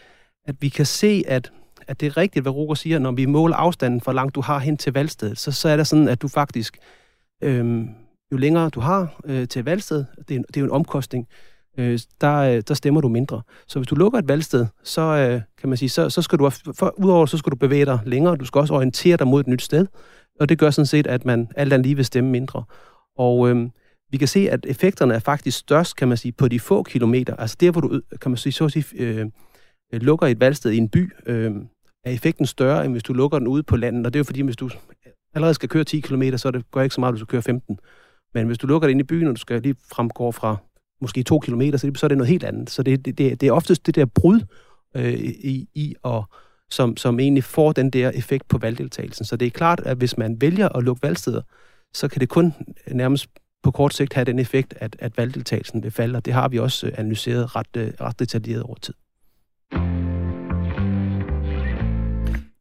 [0.46, 1.52] at vi kan se, at
[1.88, 4.60] at det er rigtigt, hvad Roger siger, når vi måler afstanden, for langt du har
[4.60, 6.78] hen til valgstedet, så, så er det sådan, at du faktisk,
[7.44, 7.90] øhm,
[8.32, 11.28] jo længere du har øh, til valgsted, det er, det er jo en omkostning,
[11.78, 13.42] øh, der, øh, der stemmer du mindre.
[13.68, 16.50] Så hvis du lukker et valgsted, så øh, kan man sige, så, så skal du,
[16.50, 19.48] for, udover så skal du bevæge dig længere, du skal også orientere dig mod et
[19.48, 19.88] nyt sted,
[20.40, 22.64] og det gør sådan set, at man alt andet lige vil stemme mindre.
[23.18, 23.70] Og øh,
[24.12, 27.36] vi kan se, at effekterne er faktisk størst, kan man sige, på de få kilometer.
[27.36, 29.30] Altså der, hvor du, øh, kan man sige, så at sige, øh,
[29.92, 31.52] lukker et valgsted i en by, øh,
[32.06, 34.06] er effekten større, end hvis du lukker den ude på landet.
[34.06, 34.70] Og det er jo fordi, hvis du
[35.36, 37.42] allerede skal køre 10 km, så det, går ikke så meget, at du skal køre
[37.42, 37.80] 15.
[38.34, 40.58] Men hvis du lukker det ind i byen, og du skal lige fremgå fra
[41.02, 42.70] måske 2 km, så, så er det noget helt andet.
[42.70, 44.40] Så det, det, det, er oftest det der brud
[44.96, 46.24] øh, i, i og
[46.70, 49.26] som, som egentlig får den der effekt på valgdeltagelsen.
[49.26, 51.42] Så det er klart, at hvis man vælger at lukke valgsteder,
[51.94, 52.54] så kan det kun
[52.92, 53.28] nærmest
[53.64, 56.60] på kort sigt have den effekt, at, at valgdeltagelsen vil falde, og det har vi
[56.60, 58.94] også analyseret ret, øh, ret detaljeret over tid.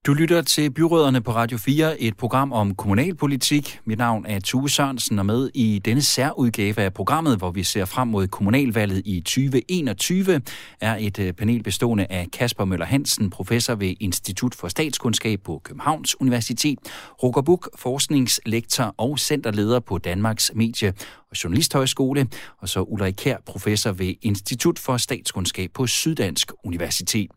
[0.06, 3.80] Du lytter til Byråderne på Radio 4, et program om kommunalpolitik.
[3.84, 7.84] Mit navn er Tue Sørensen, og med i denne særudgave af programmet, hvor vi ser
[7.84, 10.42] frem mod kommunalvalget i 2021,
[10.80, 15.60] er et øh, panel bestående af Kasper Møller Hansen, professor ved Institut for Statskundskab på
[15.64, 16.78] Københavns Universitet,
[17.22, 20.92] Roger Buk, forskningslektor og centerleder på Danmarks Medie-
[21.30, 27.30] og Journalisthøjskole, og så Ulrik Kær, professor ved Institut for Statskundskab på Syddansk Universitet.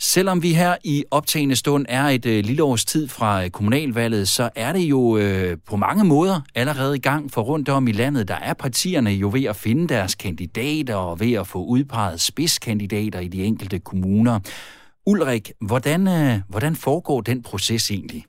[0.00, 4.28] Selvom vi her i optagende stund er et øh, lille års tid fra øh, kommunalvalget,
[4.28, 7.92] så er det jo øh, på mange måder allerede i gang for rundt om i
[7.92, 8.28] landet.
[8.28, 13.20] Der er partierne jo ved at finde deres kandidater og ved at få udpeget spidskandidater
[13.20, 14.36] i de enkelte kommuner.
[15.06, 18.22] Ulrik, hvordan, øh, hvordan foregår den proces egentlig?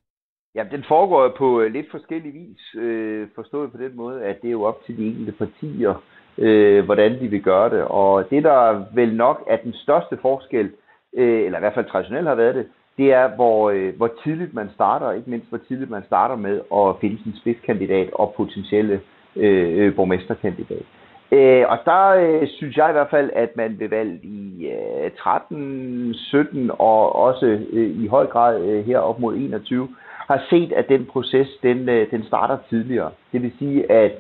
[0.56, 4.48] Ja, den foregår på øh, lidt forskellig vis, øh, forstået på den måde, at det
[4.48, 5.94] er jo op til de enkelte partier,
[6.38, 7.84] øh, hvordan de vil gøre det.
[7.84, 10.70] Og det, der vel nok er den største forskel,
[11.18, 12.66] øh, eller i hvert fald traditionelt har været det,
[12.98, 16.62] det er, hvor, øh, hvor tidligt man starter, ikke mindst hvor tidligt man starter med
[16.74, 19.02] at finde sin spidskandidat og potentielle
[19.36, 20.84] øh, øh, borgmesterkandidat.
[21.32, 24.68] Øh, og der øh, synes jeg i hvert fald, at man ved valget i
[25.06, 29.88] øh, 13, 17 og også øh, i høj grad øh, her op mod 21,
[30.28, 33.12] har set, at den proces, den, øh, den starter tidligere.
[33.32, 34.12] Det vil sige, at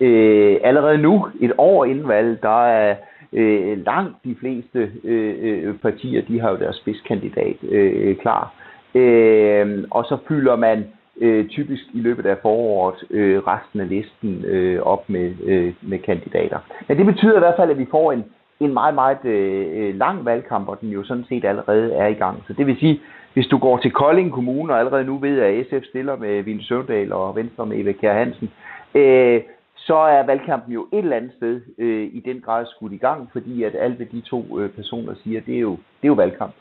[0.00, 2.96] øh, allerede nu, et år inden valget, der er øh,
[3.34, 8.54] Øh, langt de fleste øh, øh, partier, de har jo deres spidskandidat øh, klar.
[8.94, 10.84] Øh, og så fylder man
[11.20, 15.98] øh, typisk i løbet af foråret øh, resten af listen øh, op med, øh, med
[15.98, 16.58] kandidater.
[16.88, 18.24] Men det betyder i hvert fald, at vi får en,
[18.60, 22.42] en meget, meget øh, lang valgkamp, og den jo sådan set allerede er i gang.
[22.46, 23.00] Så det vil sige,
[23.32, 26.64] hvis du går til Kolding Kommune, og allerede nu ved, at SF stiller med Ville
[26.64, 28.50] Søvndal og Venstre med Eva Kjær Hansen,
[28.94, 29.40] øh,
[29.86, 33.28] så er valgkampen jo et eller andet sted øh, i den grad skudt i gang,
[33.32, 36.20] fordi at alt, hvad de to øh, personer siger, det er jo, det er jo
[36.24, 36.54] valgkamp.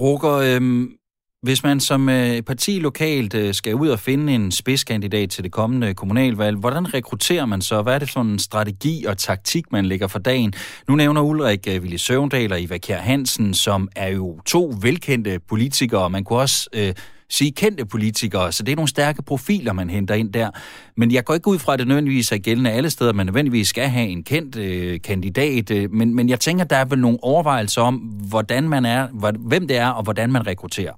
[0.00, 0.62] Roger, øh,
[1.42, 5.52] hvis man som øh, parti lokalt øh, skal ud og finde en spidskandidat til det
[5.52, 7.82] kommende kommunalvalg, hvordan rekrutterer man så?
[7.82, 10.52] Hvad er det for en strategi og taktik, man lægger for dagen?
[10.88, 15.40] Nu nævner Ulrik øh, Ville Søvndal og Iva Kjær Hansen, som er jo to velkendte
[15.48, 16.10] politikere.
[16.10, 16.94] Man kunne også øh,
[17.30, 20.50] sige kendte politikere, så det er nogle stærke profiler, man henter ind der.
[20.96, 23.68] Men jeg går ikke ud fra, at det nødvendigvis er gældende alle steder, man nødvendigvis
[23.68, 27.18] skal have en kendt øh, kandidat, øh, men, men jeg tænker, der er vel nogle
[27.22, 27.94] overvejelser om,
[28.28, 29.08] hvordan man er,
[29.38, 30.92] hvem det er, og hvordan man rekrutterer.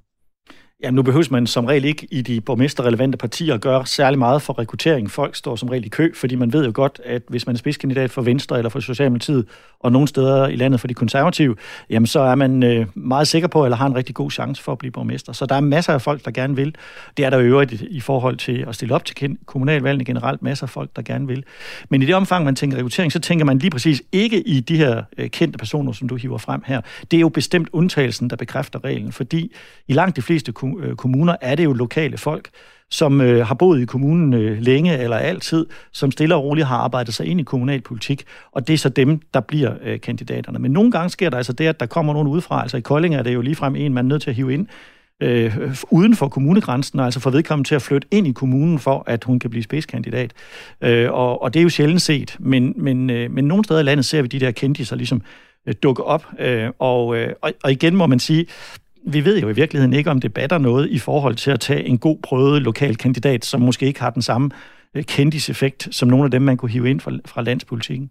[0.83, 4.43] Jamen, nu behøver man som regel ikke i de borgmesterrelevante partier at gøre særlig meget
[4.43, 5.11] for rekruttering.
[5.11, 7.59] Folk står som regel i kø, fordi man ved jo godt, at hvis man er
[7.59, 9.47] spidskandidat for Venstre eller for Socialdemokratiet,
[9.81, 11.57] og nogle steder i landet for de konservative,
[11.91, 14.73] jamen så er man øh, meget sikker på, eller har en rigtig god chance for
[14.73, 15.33] at blive borgmester.
[15.33, 16.75] Så der er masser af folk, der gerne vil.
[17.17, 20.67] Det er der jo øvrigt i forhold til at stille op til kommunalvalgene generelt, masser
[20.67, 21.45] af folk, der gerne vil.
[21.89, 24.77] Men i det omfang, man tænker rekruttering, så tænker man lige præcis ikke i de
[24.77, 26.81] her øh, kendte personer, som du hiver frem her.
[27.11, 29.53] Det er jo bestemt undtagelsen, der bekræfter reglen, fordi
[29.89, 32.49] i langt de fleste kommuner, Øh, kommuner er det jo lokale folk,
[32.91, 36.77] som øh, har boet i kommunen øh, længe eller altid, som stille og roligt har
[36.77, 40.59] arbejdet sig ind i kommunalpolitik, og det er så dem, der bliver øh, kandidaterne.
[40.59, 43.15] Men nogle gange sker der altså det, at der kommer nogen udefra, altså i Kolding
[43.15, 44.67] er det jo ligefrem en, man er nødt til at hive ind,
[45.23, 49.25] øh, uden for kommunegrænsen, altså for vedkommende til at flytte ind i kommunen, for at
[49.25, 50.33] hun kan blive spidskandidat.
[50.81, 53.83] Øh, og, og det er jo sjældent set, men, men, øh, men nogle steder i
[53.83, 55.23] landet ser vi de der kendiser ligesom
[55.67, 58.47] øh, dukke op, øh, og, øh, og, og igen må man sige,
[59.13, 61.85] vi ved jo i virkeligheden ikke, om det batter noget i forhold til at tage
[61.85, 64.51] en god prøvet lokal kandidat, som måske ikke har den samme
[64.95, 68.11] øh, kendiseffekt som nogle af dem, man kunne hive ind fra, fra landspolitikken.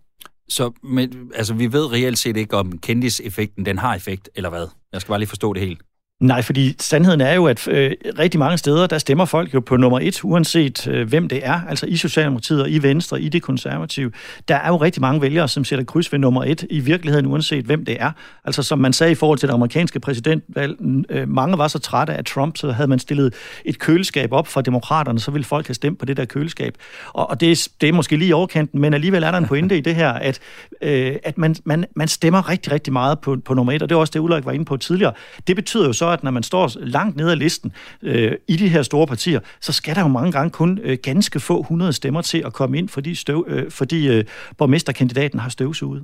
[0.50, 4.68] Så men, altså, vi ved reelt set ikke, om kendiseffekten den har effekt, eller hvad?
[4.94, 5.82] Jeg skal bare lige forstå det helt.
[6.20, 9.78] Nej, fordi sandheden er jo, at øh, rigtig mange steder, der stemmer folk jo på
[9.78, 11.62] nummer et, uanset øh, hvem det er.
[11.70, 14.12] Altså i Socialdemokratiet og i Venstre, i det konservative.
[14.48, 17.66] Der er jo rigtig mange vælgere, som sætter kryds ved nummer et, i virkeligheden uanset
[17.66, 18.12] hvem det er.
[18.46, 20.78] Altså som man sagde i forhold til det amerikanske præsidentvalg,
[21.10, 23.34] øh, mange var så trætte af Trump, så havde man stillet
[23.66, 26.74] et køleskab op for demokraterne, så ville folk have stemt på det der køleskab.
[27.14, 29.78] Og, og det, er, det er måske lige overkanten, men alligevel er der en pointe
[29.78, 30.40] i det her, at,
[30.82, 33.96] øh, at man, man, man stemmer rigtig, rigtig meget på, på nummer et, og det
[33.96, 35.14] var også det, Ulrik var inde på tidligere.
[35.48, 38.68] Det betyder jo så, at når man står langt nede af listen øh, i de
[38.68, 42.22] her store partier, så skal der jo mange gange kun øh, ganske få hundrede stemmer
[42.22, 44.24] til at komme ind, fordi, støv, øh, fordi øh,
[44.58, 46.04] borgmesterkandidaten har støvsuget.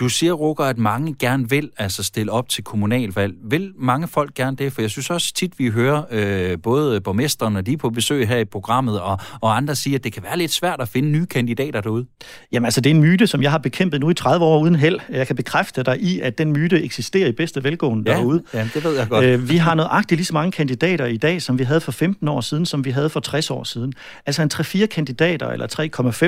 [0.00, 3.34] Du siger, Roger, at mange gerne vil altså stille op til kommunalvalg.
[3.44, 4.72] Vil mange folk gerne det?
[4.72, 8.28] For jeg synes også tit, vi hører øh, både borgmesteren, når de er på besøg
[8.28, 11.08] her i programmet, og, og andre siger, at det kan være lidt svært at finde
[11.08, 12.06] nye kandidater derude.
[12.52, 14.76] Jamen altså, det er en myte, som jeg har bekæmpet nu i 30 år uden
[14.76, 15.00] held.
[15.10, 18.42] Jeg kan bekræfte dig i, at den myte eksisterer i bedste velgående ja, derude.
[18.54, 19.24] Ja, det ved jeg godt.
[19.24, 21.92] Øh, Øh, vi har nøjagtigt lige så mange kandidater i dag, som vi havde for
[21.92, 23.92] 15 år siden, som vi havde for 60 år siden.
[24.26, 25.66] Altså en 3-4 kandidater, eller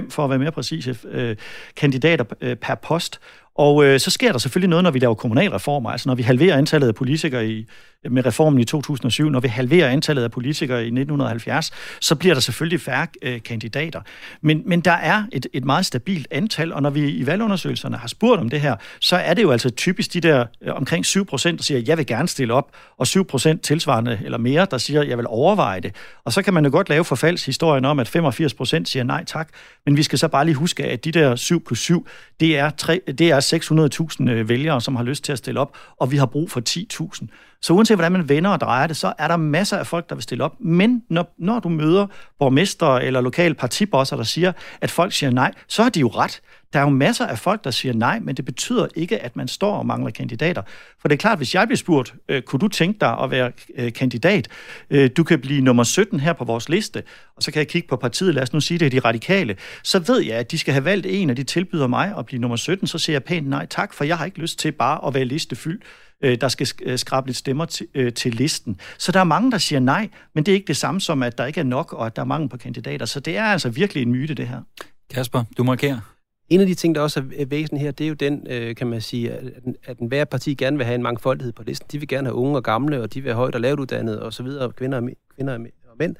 [0.05, 1.37] 3,5 for at være mere præcis, øh,
[1.77, 3.21] kandidater øh, per post.
[3.55, 6.57] Og øh, så sker der selvfølgelig noget, når vi laver kommunalreformer, altså når vi halverer
[6.59, 7.67] antallet af politikere i,
[8.11, 12.41] med reformen i 2007, når vi halverer antallet af politikere i 1970, så bliver der
[12.41, 14.01] selvfølgelig færre øh, kandidater.
[14.41, 18.09] Men, men der er et, et meget stabilt antal, og når vi i valgundersøgelserne har
[18.09, 21.27] spurgt om det her, så er det jo altså typisk de der øh, omkring 7
[21.27, 24.79] procent, der siger, jeg vil gerne stille op, og 7 procent tilsvarende eller mere, der
[24.79, 25.95] siger, jeg vil overveje det.
[26.25, 29.49] Og så kan man jo godt lave forfaldshistorien om, at 85 procent siger nej tak,
[29.87, 32.07] men vi skal så bare lige huske, at de der 7 plus 7,
[32.41, 35.77] det er, 3, det er 600.000 øh, vælgere, som har lyst til at stille op,
[35.97, 37.27] og vi har brug for 10.000.
[37.63, 40.15] Så uanset hvordan man vender og drejer det, så er der masser af folk, der
[40.15, 40.55] vil stille op.
[40.61, 42.07] Men når, når du møder
[42.39, 46.41] borgmester eller lokale partibosser, der siger, at folk siger nej, så har de jo ret.
[46.73, 49.49] Der er jo masser af folk, der siger nej, men det betyder ikke, at man
[49.49, 50.63] står og mangler kandidater.
[51.01, 53.53] For det er klart, hvis jeg bliver spurgt, øh, kunne du tænke dig at være
[53.77, 54.49] øh, kandidat?
[54.91, 57.03] Øh, du kan blive nummer 17 her på vores liste,
[57.37, 59.57] og så kan jeg kigge på partiet, lad os nu sige det, er de radikale.
[59.83, 62.41] Så ved jeg, at de skal have valgt en, og de tilbyder mig at blive
[62.41, 65.07] nummer 17, så siger jeg pænt nej tak, for jeg har ikke lyst til bare
[65.07, 65.83] at være listefyldt
[66.23, 68.81] øh, der skal øh, skrabe lidt stemmer til, øh, til listen.
[68.99, 71.39] Så der er mange, der siger nej, men det er ikke det samme som, at
[71.39, 73.07] der ikke er nok, og at der er mangel på kandidater.
[73.07, 74.61] Så det er altså virkelig en myte, det her.
[75.11, 76.01] Kasper, du markerer.
[76.49, 78.87] En af de ting, der også er væsentligt her, det er jo den, øh, kan
[78.87, 79.45] man sige, at,
[79.85, 81.89] at hver parti gerne vil have en mangfoldighed på listen.
[81.93, 84.23] De vil gerne have unge og gamle, og de vil have højt og lavt uddannede
[84.23, 86.17] og så videre, kvinder og, kvinder og mænd.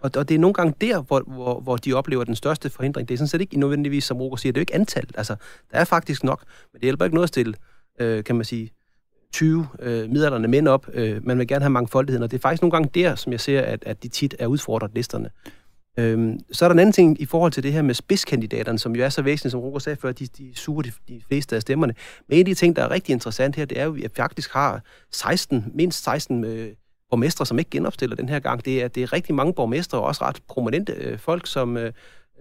[0.00, 3.08] Og, og det er nogle gange der, hvor, hvor, hvor de oplever den største forhindring.
[3.08, 5.06] Det er sådan set ikke nødvendigvis, som Roger siger, det er jo ikke antal.
[5.14, 5.36] Altså,
[5.72, 7.54] der er faktisk nok, men det hjælper ikke noget at stille,
[8.00, 8.70] øh, kan man sige,
[9.34, 10.86] 20 øh, midalderne mænd op.
[10.92, 13.40] Øh, man vil gerne have mangfoldigheden, og det er faktisk nogle gange der, som jeg
[13.40, 15.30] ser, at, at de tit er udfordret listerne.
[15.98, 18.96] Øhm, så er der en anden ting i forhold til det her med spidskandidaterne, som
[18.96, 21.62] jo er så væsentligt, som Roger sagde før, de, de suger de, de fleste af
[21.62, 21.94] stemmerne.
[22.28, 24.08] Men en af de ting, der er rigtig interessant her, det er jo, at vi
[24.16, 26.68] faktisk har 16, mindst 16 øh,
[27.10, 28.64] borgmestre, som ikke genopstiller den her gang.
[28.64, 31.92] Det er, det er rigtig mange borgmestre, og også ret prominente øh, folk, som øh,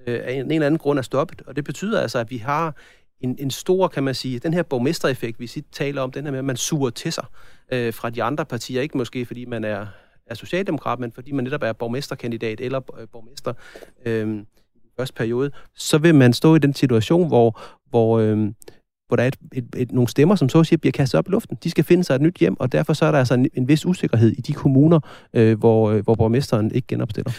[0.08, 1.41] øh af en eller anden grund er stoppet.
[1.47, 2.75] Og det betyder altså, at vi har
[3.23, 6.31] en, en stor, kan man sige, den her borgmestereffekt, vi sit taler om, den her
[6.31, 7.25] med, at man suger til sig
[7.71, 9.86] øh, fra de andre partier, ikke måske fordi man er,
[10.25, 13.53] er socialdemokrat, men fordi man netop er borgmesterkandidat eller øh, borgmester
[14.05, 14.39] øh,
[14.75, 17.59] i første periode, så vil man stå i den situation, hvor,
[17.89, 18.38] hvor, øh,
[19.07, 21.27] hvor der er et, et, et, nogle stemmer, som så at sige bliver kastet op
[21.27, 21.57] i luften.
[21.63, 23.67] De skal finde sig et nyt hjem, og derfor så er der altså en, en
[23.67, 24.99] vis usikkerhed i de kommuner,
[25.33, 27.31] øh, hvor, øh, hvor borgmesteren ikke genopstiller.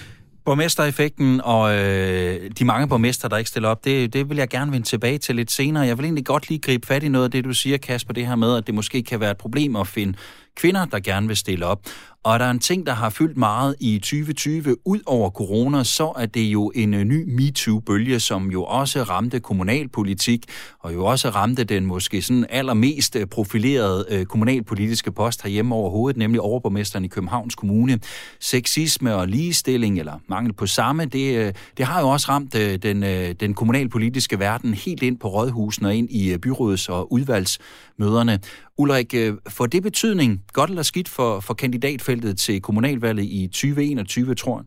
[0.44, 4.72] Borgmestereffekten og øh, de mange borgmester, der ikke stiller op, det, det vil jeg gerne
[4.72, 5.86] vende tilbage til lidt senere.
[5.86, 8.26] Jeg vil egentlig godt lige gribe fat i noget af det, du siger, Kasper, det
[8.26, 10.18] her med, at det måske kan være et problem at finde
[10.56, 11.80] kvinder, der gerne vil stille op.
[12.24, 14.76] Og der er en ting, der har fyldt meget i 2020.
[14.86, 19.40] Ud over corona, så er det jo en øh, ny MeToo-bølge, som jo også ramte
[19.40, 20.44] kommunalpolitik,
[20.78, 26.18] og jo også ramte den måske sådan allermest øh, profilerede øh, kommunalpolitiske post herhjemme overhovedet,
[26.18, 27.98] nemlig overborgmesteren i Københavns Kommune.
[28.40, 33.02] Sexisme og ligestilling, eller mangel på samme, det, det har jo også ramt den,
[33.40, 38.38] den kommunalpolitiske verden helt ind på rådhusen og ind i byråds- og udvalgsmøderne.
[38.78, 39.14] Ulrik,
[39.48, 44.64] får det betydning, godt eller skidt, for, for kandidatfeltet til kommunalvalget i 2021, tror jeg?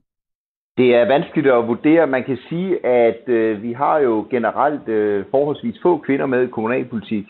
[0.77, 2.07] Det er vanskeligt at vurdere.
[2.07, 6.47] Man kan sige, at øh, vi har jo generelt øh, forholdsvis få kvinder med i
[6.47, 7.25] kommunalpolitik.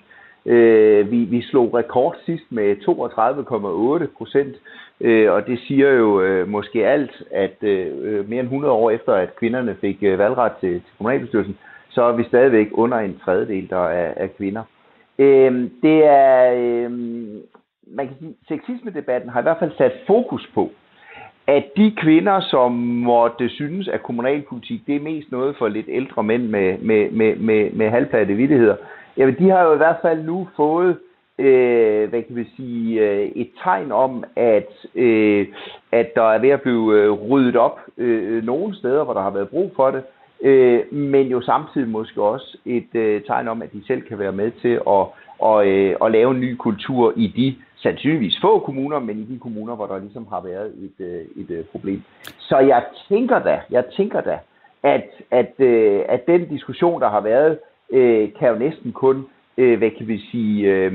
[0.45, 4.55] Øh, vi, vi slog rekord sidst med 32,8 procent,
[5.01, 8.91] øh, og det siger jo øh, måske alt, at øh, øh mere end 100 år
[8.91, 11.57] efter, at kvinderne fik øh, valgret til, til kommunalbestyrelsen,
[11.89, 14.63] så er vi stadigvæk under en tredjedel, der er, er kvinder.
[15.19, 16.91] Øh, det er, øh,
[17.95, 20.71] man kan sige, sexisme-debatten har i hvert fald sat fokus på,
[21.47, 26.23] at de kvinder, som måtte synes, at kommunalpolitik det er mest noget for lidt ældre
[26.23, 28.75] mænd med, med, med, med, med halvplatte vidtigheder,
[29.17, 30.97] jamen de har jo i hvert fald nu fået
[31.39, 35.47] øh, hvad kan vi sige, øh, et tegn om, at, øh,
[35.91, 39.29] at der er ved at blive øh, ryddet op øh, nogle steder, hvor der har
[39.29, 40.03] været brug for det,
[40.41, 44.31] øh, men jo samtidig måske også et øh, tegn om, at de selv kan være
[44.31, 45.05] med til at,
[45.39, 49.39] og, øh, at lave en ny kultur i de sandsynligvis få kommuner, men i de
[49.39, 52.01] kommuner, hvor der ligesom har været et, øh, et, øh, problem.
[52.39, 54.39] Så jeg tænker da, jeg tænker da,
[54.83, 57.59] at, at, øh, at den diskussion, der har været,
[58.39, 60.89] kan jo næsten kun, hvad kan vi sige,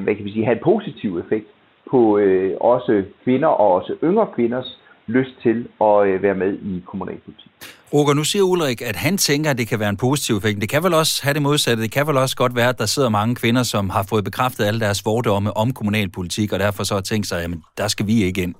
[0.00, 1.46] hvad kan vi sige, have en positiv effekt
[1.90, 2.20] på
[2.60, 7.50] også kvinder og også yngre kvinders lyst til at være med i kommunalpolitik.
[7.92, 10.60] Roger, nu siger Ulrik, at han tænker, at det kan være en positiv effekt.
[10.60, 11.82] Det kan vel også have det modsatte.
[11.82, 14.64] Det kan vel også godt være, at der sidder mange kvinder, som har fået bekræftet
[14.64, 18.22] alle deres fordomme om kommunalpolitik, og derfor så har tænkt sig, at der skal vi
[18.22, 18.54] ikke ind.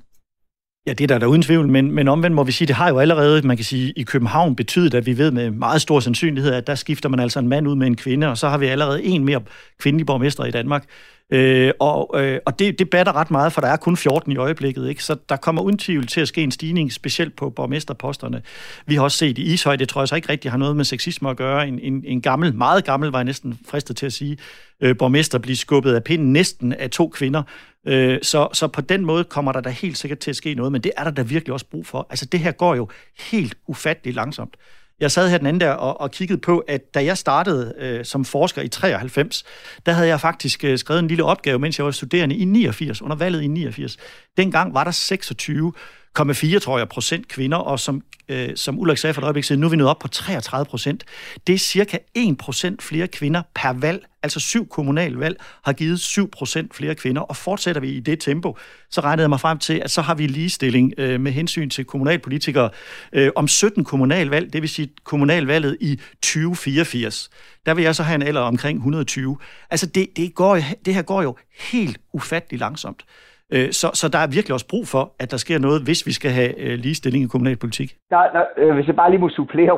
[0.87, 2.89] Ja, det er der, der uden tvivl, men, men omvendt må vi sige, det har
[2.89, 6.53] jo allerede, man kan sige, i København betydet, at vi ved med meget stor sandsynlighed,
[6.53, 8.67] at der skifter man altså en mand ud med en kvinde, og så har vi
[8.67, 9.41] allerede en mere
[9.81, 10.85] kvindelig borgmester i Danmark.
[11.31, 14.37] Øh, og øh, og det, det batter ret meget, for der er kun 14 i
[14.37, 15.05] øjeblikket, ikke?
[15.05, 18.43] så der kommer uden tvivl til at ske en stigning, specielt på borgmesterposterne.
[18.87, 20.85] Vi har også set i Ishøj, det tror jeg så ikke rigtig har noget med
[20.85, 24.13] sexisme at gøre, en, en, en gammel, meget gammel, var jeg næsten fristet til at
[24.13, 24.39] sige,
[24.81, 27.43] øh, borgmester blive skubbet af pinden næsten af to kvinder.
[27.87, 30.73] Øh, så, så på den måde kommer der da helt sikkert til at ske noget,
[30.73, 32.07] men det er der da virkelig også brug for.
[32.11, 32.89] Altså det her går jo
[33.19, 34.57] helt ufatteligt langsomt.
[35.01, 38.05] Jeg sad her den anden der og, og kiggede på, at da jeg startede øh,
[38.05, 39.45] som forsker i 93,
[39.87, 43.03] der havde jeg faktisk øh, skrevet en lille opgave, mens jeg var studerende i 89,
[43.03, 43.97] under valget i 89.
[44.37, 45.73] Dengang var der 26
[46.19, 49.61] 0,4 tror jeg, procent kvinder, og som, øh, som Ulrik sagde for et øjeblik siden,
[49.61, 51.05] nu er vi nået op på 33 procent.
[51.47, 56.31] Det er cirka 1 procent flere kvinder per valg, altså syv kommunalvalg, har givet 7
[56.31, 58.57] procent flere kvinder, og fortsætter vi i det tempo,
[58.91, 61.85] så regnede jeg mig frem til, at så har vi ligestilling øh, med hensyn til
[61.85, 62.71] kommunalpolitikere
[63.13, 67.31] øh, om 17 kommunalvalg, det vil sige kommunalvalget i 2084.
[67.67, 69.39] Der vil jeg så have en alder omkring 120.
[69.71, 73.05] Altså det, det, går, det her går jo helt ufattelig langsomt.
[73.55, 76.13] Øh, så, så der er virkelig også brug for, at der sker noget, hvis vi
[76.19, 77.91] skal have øh, ligestilling i kommunalpolitik.
[78.11, 79.73] Der, der, øh, hvis jeg bare lige må supplere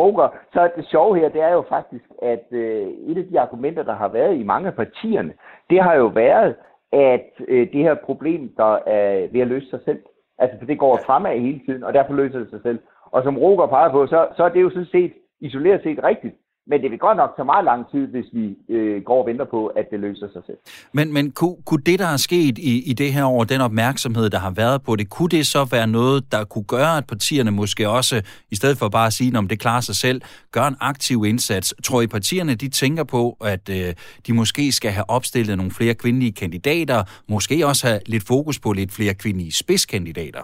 [0.00, 2.44] Roger, så det sjove her, det er jo faktisk, at
[3.10, 5.32] et af de argumenter, der har været i mange af partierne,
[5.70, 6.54] det har jo været,
[6.92, 9.98] at det her problem, der er ved at løse sig selv.
[10.38, 12.78] Altså, for det går fremad hele tiden, og derfor løser det sig selv.
[13.12, 16.34] Og som Roger peger på, så, så er det jo sådan set isoleret set rigtigt.
[16.70, 19.44] Men det vil godt nok tage meget lang tid, hvis vi øh, går og venter
[19.44, 20.56] på, at det løser sig selv.
[20.92, 24.30] Men, men kunne, kunne det, der er sket i, i det her år, den opmærksomhed,
[24.30, 27.50] der har været på det, kunne det så være noget, der kunne gøre, at partierne
[27.50, 30.76] måske også, i stedet for bare at sige, om det klarer sig selv, gør en
[30.80, 31.74] aktiv indsats?
[31.84, 33.94] Tror I, partierne de tænker på, at øh,
[34.26, 38.72] de måske skal have opstillet nogle flere kvindelige kandidater, måske også have lidt fokus på
[38.72, 40.40] lidt flere kvindelige spidskandidater?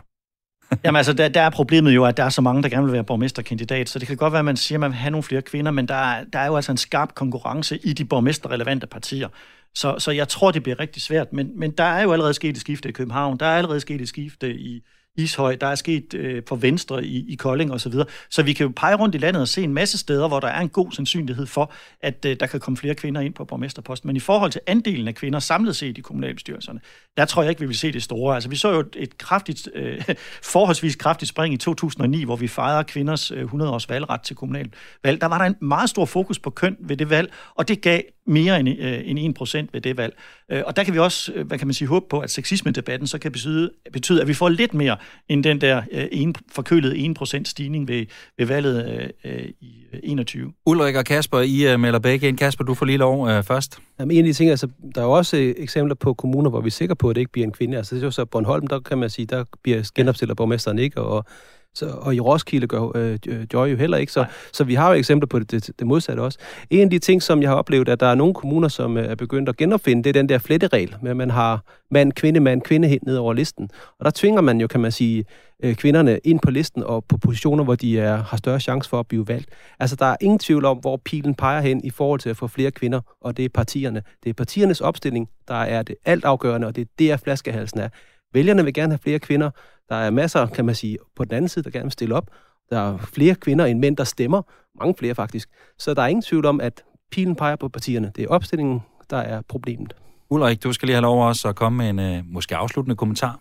[0.84, 2.92] Jamen altså, der, der er problemet jo, at der er så mange, der gerne vil
[2.92, 5.22] være borgmesterkandidat, så det kan godt være, at man siger, at man vil have nogle
[5.22, 8.86] flere kvinder, men der er, der er jo altså en skarp konkurrence i de borgmesterrelevante
[8.86, 9.28] partier.
[9.74, 12.50] Så, så jeg tror, det bliver rigtig svært, men, men der er jo allerede sket
[12.56, 14.82] et skifte i København, der er allerede sket et skifte i,
[15.16, 17.78] Ishøj, der er sket øh, for Venstre i, i Kolding osv.
[17.78, 18.06] Så, videre.
[18.30, 20.48] så vi kan jo pege rundt i landet og se en masse steder, hvor der
[20.48, 24.06] er en god sandsynlighed for, at øh, der kan komme flere kvinder ind på borgmesterposten.
[24.06, 26.80] Men i forhold til andelen af kvinder samlet set i kommunalbestyrelserne,
[27.16, 28.34] der tror jeg ikke, vi vil se det store.
[28.34, 30.02] Altså vi så jo et kraftigt, øh,
[30.52, 35.20] forholdsvis kraftigt spring i 2009, hvor vi fejrede kvinders øh, 100 års valgret til kommunalvalg.
[35.20, 38.00] Der var der en meget stor fokus på køn ved det valg, og det gav
[38.26, 40.16] mere end, øh, end 1% ved det valg.
[40.50, 43.06] Øh, og der kan vi også, øh, hvad kan man sige, håbe på, at sexisme-debatten
[43.06, 44.96] så kan betyde, betyde, at vi får lidt mere
[45.28, 48.06] end den der øh, en, forkølede 1% stigning ved,
[48.38, 50.52] ved valget øh, øh, i 21.
[50.66, 52.38] Ulrik og Kasper, I uh, melder begge ind.
[52.38, 53.78] Kasper, du får lige lov først.
[54.00, 56.60] Jamen, en af de ting, altså, der er jo også øh, eksempler på kommuner, hvor
[56.60, 57.76] vi er sikre på, at det ikke bliver en kvinde.
[57.76, 61.00] Altså, det er jo så Bornholm, der kan man sige, der bliver genopstillet borgmesteren ikke,
[61.00, 61.24] og
[61.76, 63.18] så, og i Roskilde gør øh,
[63.52, 64.12] Joy jo heller ikke.
[64.12, 66.38] Så, så vi har jo eksempler på det, det, det modsatte også.
[66.70, 69.14] En af de ting, som jeg har oplevet, at der er nogle kommuner, som er
[69.14, 72.62] begyndt at genopfinde, det er den der fletteregel, med at man har mand, kvinde, mand,
[72.62, 73.70] kvinde helt ned over listen.
[73.98, 75.24] Og der tvinger man jo, kan man sige,
[75.62, 79.00] øh, kvinderne ind på listen og på positioner, hvor de er, har større chance for
[79.00, 79.48] at blive valgt.
[79.80, 82.46] Altså, der er ingen tvivl om, hvor pilen peger hen i forhold til at få
[82.46, 84.02] flere kvinder, og det er partierne.
[84.24, 87.88] Det er partiernes opstilling, der er det alt afgørende, og det er der flaskehalsen er.
[88.34, 89.50] Vælgerne vil gerne have flere kvinder.
[89.88, 92.26] Der er masser, kan man sige, på den anden side, der gerne vil stille op.
[92.70, 94.42] Der er flere kvinder end mænd, der stemmer.
[94.78, 95.48] Mange flere faktisk.
[95.78, 98.12] Så der er ingen tvivl om, at pilen peger på partierne.
[98.16, 99.94] Det er opstillingen, der er problemet.
[100.30, 103.38] Ulrik, du skal lige have lov også at komme med en øh, måske afsluttende kommentar.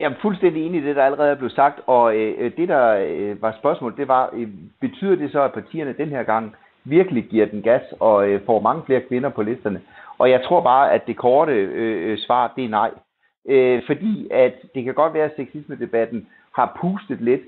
[0.00, 2.84] Jeg er fuldstændig enig i det, der allerede er blevet sagt, og øh, det, der
[3.08, 4.48] øh, var spørgsmålet, det var, øh,
[4.80, 8.60] betyder det så, at partierne den her gang virkelig giver den gas og øh, får
[8.60, 9.80] mange flere kvinder på listerne?
[10.18, 12.90] Og jeg tror bare, at det korte øh, svar, det er nej.
[13.48, 16.26] Øh, fordi at det kan godt være, at sexisme-debatten
[16.56, 17.42] har pustet lidt,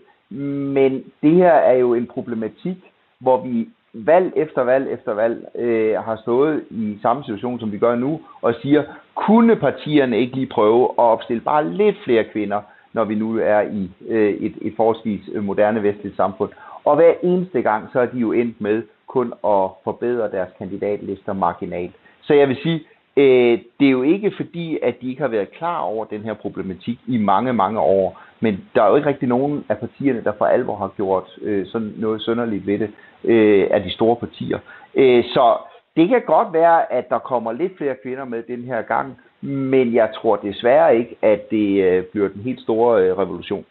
[0.74, 2.76] men det her er jo en problematik,
[3.18, 7.78] hvor vi valg efter valg efter valg øh, har stået i samme situation, som vi
[7.78, 8.82] gør nu, og siger,
[9.14, 12.60] kunne partierne ikke lige prøve at opstille bare lidt flere kvinder,
[12.92, 16.50] når vi nu er i øh, et, et forholdsvis øh, moderne vestligt samfund.
[16.84, 21.32] Og hver eneste gang, så er de jo endt med kun at forbedre deres kandidatlister
[21.32, 21.94] marginalt.
[22.22, 22.80] Så jeg vil sige,
[23.16, 26.34] Øh, det er jo ikke fordi, at de ikke har været klar over den her
[26.34, 28.20] problematik i mange, mange år.
[28.40, 31.66] Men der er jo ikke rigtig nogen af partierne, der for alvor har gjort øh,
[31.66, 32.90] sådan noget sønderligt ved det,
[33.24, 34.58] øh, af de store partier.
[34.94, 35.56] Øh, så
[35.96, 39.94] det kan godt være, at der kommer lidt flere kvinder med den her gang, men
[39.94, 43.64] jeg tror desværre ikke, at det øh, bliver den helt store øh, revolution.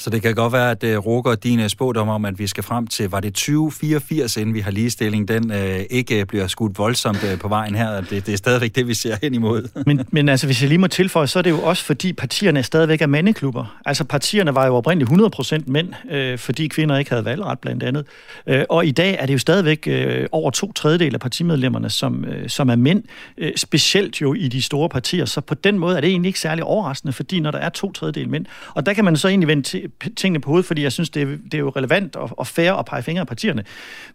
[0.00, 2.64] Så det kan godt være, at øh, uh, Rukker din spådom om, at vi skal
[2.64, 5.58] frem til, var det 2084, inden vi har ligestilling, den uh,
[5.90, 8.00] ikke øh, bliver skudt voldsomt uh, på vejen her.
[8.00, 9.68] Det, det er stadigvæk det, vi ser hen imod.
[9.86, 12.62] men, men altså, hvis jeg lige må tilføje, så er det jo også, fordi partierne
[12.62, 13.78] stadigvæk er mandeklubber.
[13.84, 18.06] Altså, partierne var jo oprindeligt 100% mænd, øh, fordi kvinder ikke havde valgret, blandt andet.
[18.46, 22.24] Øh, og i dag er det jo stadigvæk øh, over to tredjedel af partimedlemmerne, som,
[22.24, 23.02] øh, som er mænd,
[23.38, 25.24] øh, specielt jo i de store partier.
[25.24, 27.92] Så på den måde er det egentlig ikke særlig overraskende, fordi når der er to
[27.92, 31.10] tredjedel mænd, og der kan man så egentlig vende tingene på hovedet, fordi jeg synes,
[31.10, 33.64] det er, det er jo relevant og, og fair at pege fingre af partierne.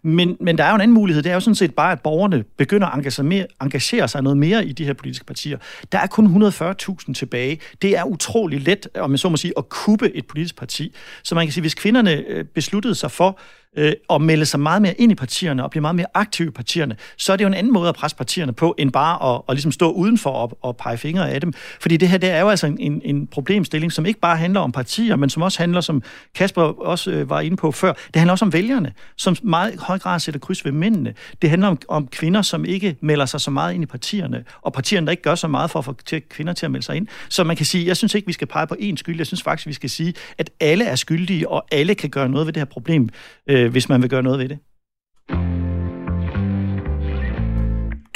[0.02, 2.00] Men, men der er jo en anden mulighed, det er jo sådan set bare, at
[2.00, 5.58] borgerne begynder at engagere, mere, engagere sig noget mere i de her politiske partier.
[5.92, 7.60] Der er kun 140.000 tilbage.
[7.82, 10.94] Det er utrolig let, om man så må sige, at kuppe et politisk parti.
[11.22, 13.38] Så man kan sige, hvis kvinderne øh, besluttede sig for,
[13.76, 16.50] øh, og melde sig meget mere ind i partierne og blive meget mere aktive i
[16.50, 19.40] partierne, så er det jo en anden måde at presse partierne på, end bare at,
[19.48, 21.52] at ligesom stå udenfor og, og pege fingre af dem.
[21.80, 24.72] Fordi det her, det er jo altså en, en problemstilling, som ikke bare handler om
[24.72, 26.02] partier, men som også handler, som
[26.34, 29.76] Kasper også øh, var inde på før, det handler også om vælgerne, som meget i
[29.80, 31.14] høj grad sætter kryds ved mændene.
[31.42, 34.72] Det handler om, om kvinder, som ikke melder sig så meget ind i partierne, og
[34.72, 36.96] partierne, der ikke gør så meget for at få til, kvinder til at melde sig
[36.96, 37.06] ind.
[37.28, 39.16] Så man kan sige, jeg synes ikke, vi skal pege på én skyld.
[39.16, 42.46] Jeg synes faktisk, vi skal sige, at alle er skyldige, og alle kan gøre noget
[42.46, 43.08] ved det her problem.
[43.46, 44.58] Øh, øh, hvis man vil gøre noget ved det.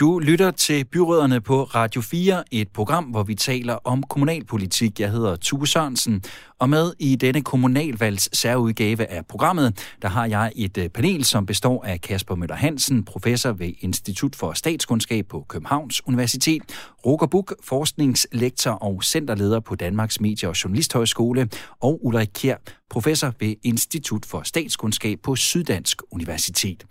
[0.00, 5.00] Du lytter til Byråderne på Radio 4, et program, hvor vi taler om kommunalpolitik.
[5.00, 6.22] Jeg hedder Tue Sørensen,
[6.58, 11.46] og med i denne kommunalvalgs særudgave af programmet, der har jeg et øh, panel, som
[11.46, 16.62] består af Kasper Møller Hansen, professor ved Institut for Statskundskab på Københavns Universitet,
[17.06, 21.48] Roger Buk, forskningslektor og centerleder på Danmarks Medie- og Journalisthøjskole,
[21.80, 22.56] og Ulrik Kjær,
[22.90, 26.84] professor ved Institut for Statskundskab på Syddansk Universitet.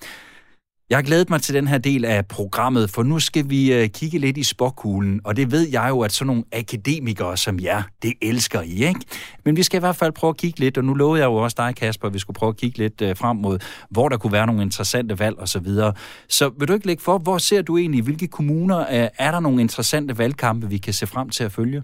[0.90, 3.90] Jeg har glædet mig til den her del af programmet, for nu skal vi øh,
[3.90, 7.84] kigge lidt i spokkuglen, og det ved jeg jo, at sådan nogle akademikere som jer,
[8.02, 9.00] det elsker I, ikke?
[9.46, 11.36] Men vi skal i hvert fald prøve at kigge lidt, og nu lovede jeg jo
[11.36, 13.60] også dig, Kasper, at vi skulle prøve at kigge lidt øh, frem mod,
[13.90, 15.48] hvor der kunne være nogle interessante valg osv.
[15.48, 15.94] Så, videre.
[16.30, 19.40] så vil du ikke lægge for, hvor ser du egentlig, hvilke kommuner øh, er der
[19.40, 21.84] nogle interessante valgkampe, vi kan se frem til at følge?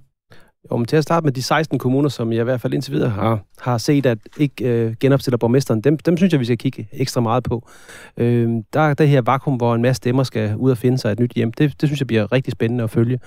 [0.70, 3.10] Om til at starte med de 16 kommuner, som jeg i hvert fald indtil videre
[3.10, 6.88] har, har set, at ikke øh, genopstiller borgmesteren, dem, dem synes jeg, vi skal kigge
[6.92, 7.70] ekstra meget på.
[8.18, 11.12] Øh, der er det her vakuum, hvor en masse stemmer skal ud og finde sig
[11.12, 11.54] et nyt hjem.
[11.54, 13.20] Det, det synes jeg bliver rigtig spændende at følge.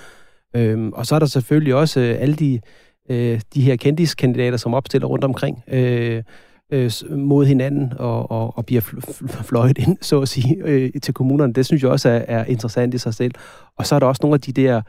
[0.56, 2.60] Øh, og så er der selvfølgelig også øh, alle de,
[3.10, 5.62] øh, de her kendiskandidater, som opstiller rundt omkring.
[5.68, 6.22] Øh,
[6.72, 8.80] øh, mod hinanden og, og, og bliver
[9.48, 11.52] fløjet ind, så at sige, øh, til kommunerne.
[11.52, 13.32] Det synes jeg også er, er interessant i sig selv.
[13.78, 14.82] Og så er der også nogle af de der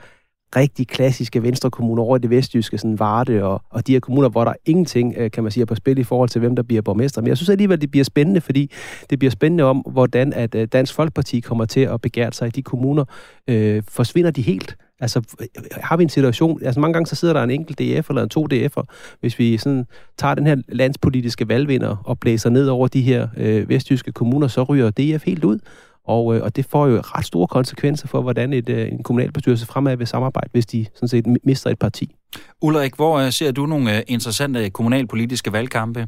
[0.55, 4.43] rigtig klassiske venstrekommuner over i det vestjyske, sådan Varde og, og de her kommuner, hvor
[4.43, 6.81] der ingenting, øh, kan man sige, er på spil i forhold til, hvem der bliver
[6.81, 7.21] borgmester.
[7.21, 8.71] Men jeg synes alligevel, det bliver spændende, fordi
[9.09, 12.51] det bliver spændende om, hvordan at øh, Dansk Folkeparti kommer til at begære sig i
[12.51, 13.05] de kommuner.
[13.47, 14.77] Øh, forsvinder de helt?
[14.99, 18.09] Altså, øh, har vi en situation, altså mange gange så sidder der en enkelt DF
[18.09, 18.83] eller en to DF'er,
[19.19, 19.85] hvis vi sådan
[20.17, 24.63] tager den her landspolitiske valgvinder og blæser ned over de her øh, vestjyske kommuner, så
[24.63, 25.59] ryger DF helt ud.
[26.07, 29.67] Og, øh, og det får jo ret store konsekvenser for, hvordan et, øh, en kommunalbestyrelse
[29.67, 32.15] fremad vil samarbejde, hvis de sådan set mister et parti.
[32.61, 36.07] Ulrik, hvor øh, ser du nogle øh, interessante kommunalpolitiske valgkampe?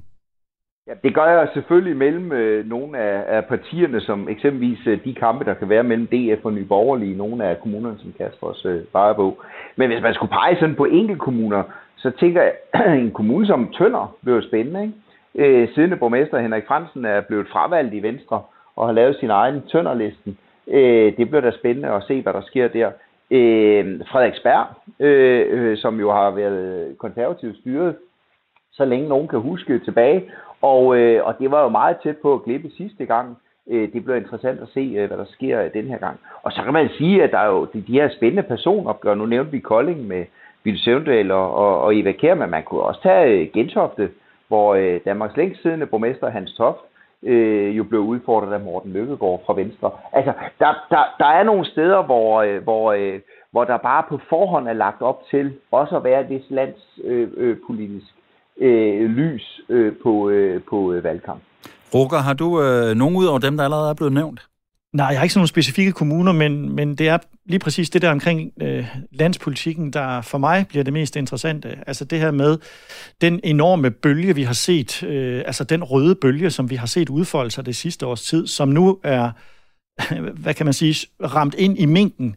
[0.88, 5.14] Ja, det gør jeg selvfølgelig mellem øh, nogle af, af partierne, som eksempelvis øh, de
[5.14, 8.68] kampe, der kan være mellem DF og Nye Borgerlige, nogle af kommunerne, som Kasper også
[8.70, 9.44] øh, bare på.
[9.76, 11.64] Men hvis man skulle pege sådan på enkelte kommuner,
[11.98, 12.54] så tænker jeg,
[13.06, 14.82] en kommune som Tønder bliver spændende.
[14.84, 15.62] Ikke?
[15.62, 18.42] Øh, siddende borgmester Henrik Fransen er blevet fravalgt i Venstre
[18.80, 20.38] og har lavet sin egen Tønderlisten.
[20.68, 22.92] Øh, det bliver da spændende at se, hvad der sker der.
[23.32, 24.66] Øh, Frederiksberg,
[25.00, 27.96] øh, øh, som jo har været konservativt styret,
[28.72, 32.34] så længe nogen kan huske tilbage, og, øh, og det var jo meget tæt på
[32.34, 33.38] at glippe sidste gang.
[33.70, 36.20] Øh, det bliver interessant at se, øh, hvad der sker øh, den her gang.
[36.44, 39.16] Og så kan man sige, at der er jo de, de her spændende personopgør.
[39.16, 40.26] Nu nævnte vi Kolding med
[40.64, 44.10] Ville Søvndal og, og, og Eva Kjær, men man kunne også tage øh, Gentofte,
[44.48, 46.89] hvor øh, Danmarks længst siddende borgmester Hans Toft
[47.24, 49.92] øh, jo blev udfordret af Morten Løkkegaard fra Venstre.
[50.14, 53.20] Altså, der, der, der er nogle steder, hvor, øh, hvor, øh,
[53.52, 58.14] hvor der bare på forhånd er lagt op til også at være et vis landspolitisk
[58.58, 61.42] øh, øh, øh, lys øh, på, øh, på øh, valgkamp.
[61.94, 64.49] Rukker, har du øh, nogen ud over dem, der allerede er blevet nævnt?
[64.94, 68.02] Nej, jeg har ikke sådan nogle specifikke kommuner, men, men det er lige præcis det
[68.02, 71.78] der omkring øh, landspolitikken, der for mig bliver det mest interessante.
[71.88, 72.58] Altså det her med
[73.22, 77.10] den enorme bølge, vi har set, øh, altså den røde bølge, som vi har set
[77.10, 79.32] udfolde sig det sidste års tid, som nu er,
[80.42, 82.36] hvad kan man sige, ramt ind i minken.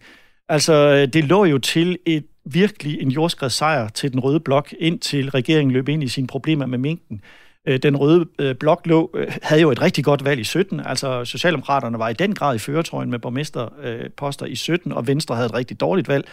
[0.49, 5.31] Altså øh, det lå jo til et virkelig en jordskredssejr til den røde blok, indtil
[5.31, 7.23] regeringen løb ind i sine problemer med minken.
[7.67, 10.81] Øh, den røde øh, blok lå, øh, havde jo et rigtig godt valg i 17.
[10.81, 15.47] Altså Socialdemokraterne var i den grad i føretrøjen med borgmesterposter i 17, og Venstre havde
[15.47, 16.29] et rigtig dårligt valg.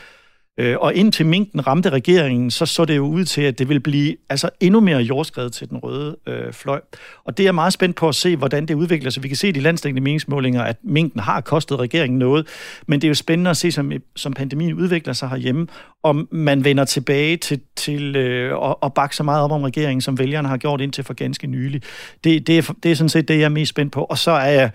[0.59, 3.79] Øh, og indtil minken ramte regeringen, så så det jo ud til, at det vil
[3.79, 6.81] blive altså endnu mere jordskred til den røde øh, fløj.
[7.23, 9.23] Og det er jeg meget spændt på at se, hvordan det udvikler sig.
[9.23, 12.47] Vi kan se i de landstækkende meningsmålinger, at minken har kostet regeringen noget,
[12.87, 15.67] men det er jo spændende at se, som, som pandemien udvikler sig herhjemme,
[16.03, 20.01] om man vender tilbage til, til øh, at, at bakke så meget op om regeringen,
[20.01, 21.81] som vælgerne har gjort indtil for ganske nylig.
[22.23, 24.03] Det, det, er, det er sådan set det, jeg er mest spændt på.
[24.03, 24.71] Og så er jeg,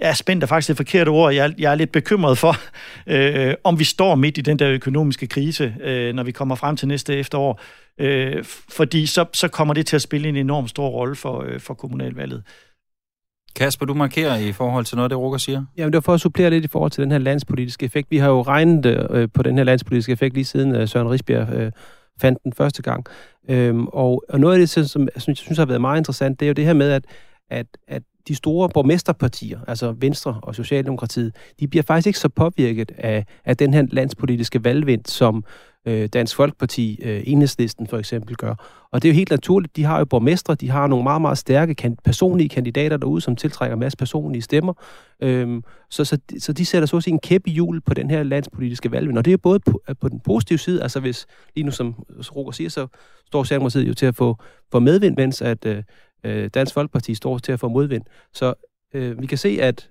[0.00, 1.34] jeg er spændt, er faktisk det forkerte ord.
[1.34, 2.56] Jeg, jeg er lidt bekymret for,
[3.06, 6.76] øh, om vi står midt i den der økonomiske krise, øh, når vi kommer frem
[6.76, 7.60] til næste efterår.
[8.00, 11.60] Øh, fordi så, så kommer det til at spille en enorm stor rolle for, øh,
[11.60, 12.42] for kommunalvalget.
[13.56, 15.64] Kasper, du markerer i forhold til noget, det Rukker siger.
[15.76, 18.10] Jamen, det var for at supplere lidt i forhold til den her landspolitiske effekt.
[18.10, 21.48] Vi har jo regnet øh, på den her landspolitiske effekt lige siden øh, Søren Risbjerg
[21.52, 21.72] øh,
[22.20, 23.06] fandt den første gang.
[23.48, 26.40] Øhm, og, og noget af det, som jeg synes, jeg synes har været meget interessant,
[26.40, 27.04] det er jo det her med, at,
[27.50, 32.92] at, at de store borgmesterpartier, altså Venstre og Socialdemokratiet, de bliver faktisk ikke så påvirket
[32.98, 35.44] af, af den her landspolitiske valgvind, som
[35.86, 38.54] øh, Dansk Folkeparti, øh, Enhedslisten for eksempel gør.
[38.92, 41.38] Og det er jo helt naturligt, de har jo borgmestre, de har nogle meget, meget
[41.38, 44.72] stærke kan, personlige kandidater derude, som tiltrækker masser personlige stemmer.
[45.20, 48.22] Øhm, så, så, så de sætter så også en kæp i hjul på den her
[48.22, 49.18] landspolitiske valgvind.
[49.18, 51.94] Og det er både på, øh, på den positive side, altså hvis lige nu, som
[52.36, 52.86] Roger siger, så
[53.26, 54.38] står Socialdemokratiet jo til at få,
[54.72, 55.82] få medvind, mens at øh,
[56.24, 58.02] øh, Dansk Folkeparti står til at få modvind.
[58.32, 58.54] Så
[58.94, 59.90] øh, vi kan se, at,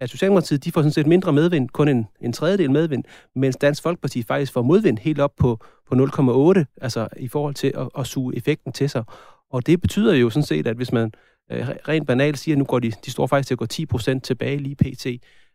[0.00, 3.04] at Socialdemokratiet de får sådan set mindre medvind, kun en, en tredjedel medvind,
[3.34, 7.72] mens Dansk Folkeparti faktisk får modvind helt op på, på 0,8, altså i forhold til
[7.78, 9.04] at, at suge effekten til sig.
[9.50, 11.12] Og det betyder jo sådan set, at hvis man
[11.52, 13.66] øh, rent banalt siger, at nu går de, de står faktisk til at gå
[14.14, 15.06] 10% tilbage lige pt.,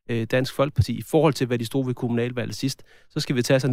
[0.09, 3.41] øh, Dansk Folkeparti, i forhold til, hvad de stod ved kommunalvalget sidst, så skal vi
[3.41, 3.67] tage altså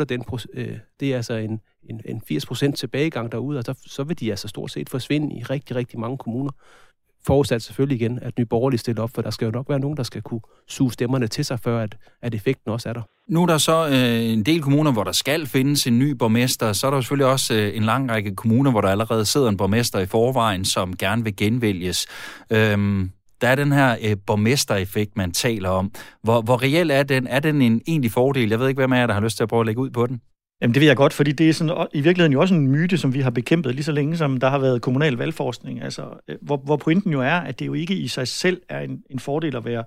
[0.00, 0.24] 0,8, den,
[0.54, 1.60] øh, det er altså en,
[1.90, 5.36] en, en 80 procent tilbagegang derude, og så, så vil de altså stort set forsvinde
[5.36, 6.50] i rigtig, rigtig mange kommuner.
[7.26, 9.96] Forudsat selvfølgelig igen, at Nye Borgerlige stiller op, for der skal jo nok være nogen,
[9.96, 13.02] der skal kunne suge stemmerne til sig, før at, at effekten også er der.
[13.28, 16.72] Nu er der så øh, en del kommuner, hvor der skal findes en ny borgmester.
[16.72, 19.56] Så er der selvfølgelig også øh, en lang række kommuner, hvor der allerede sidder en
[19.56, 22.06] borgmester i forvejen, som gerne vil genvælges.
[22.50, 23.10] Øhm,
[23.40, 25.92] der er den her øh, borgmestereffekt, man taler om.
[26.22, 27.26] Hvor, hvor reelt er den?
[27.26, 28.48] Er den en egentlig fordel?
[28.48, 29.90] Jeg ved ikke, hvem af jer, der har lyst til at prøve at lægge ud
[29.90, 30.20] på den.
[30.62, 32.98] Jamen det vil jeg godt, fordi det er sådan, i virkeligheden jo også en myte,
[32.98, 35.82] som vi har bekæmpet lige så længe, som der har været kommunal valgforskning.
[35.82, 38.80] Altså, øh, hvor, hvor pointen jo er, at det jo ikke i sig selv er
[38.80, 39.84] en, en fordel at være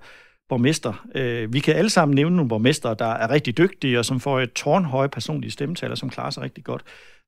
[0.48, 1.06] borgmester.
[1.14, 4.40] Øh, vi kan alle sammen nævne nogle borgmester, der er rigtig dygtige, og som får
[4.40, 6.82] et tårnhøje personlige stemmetal, og som klarer sig rigtig godt.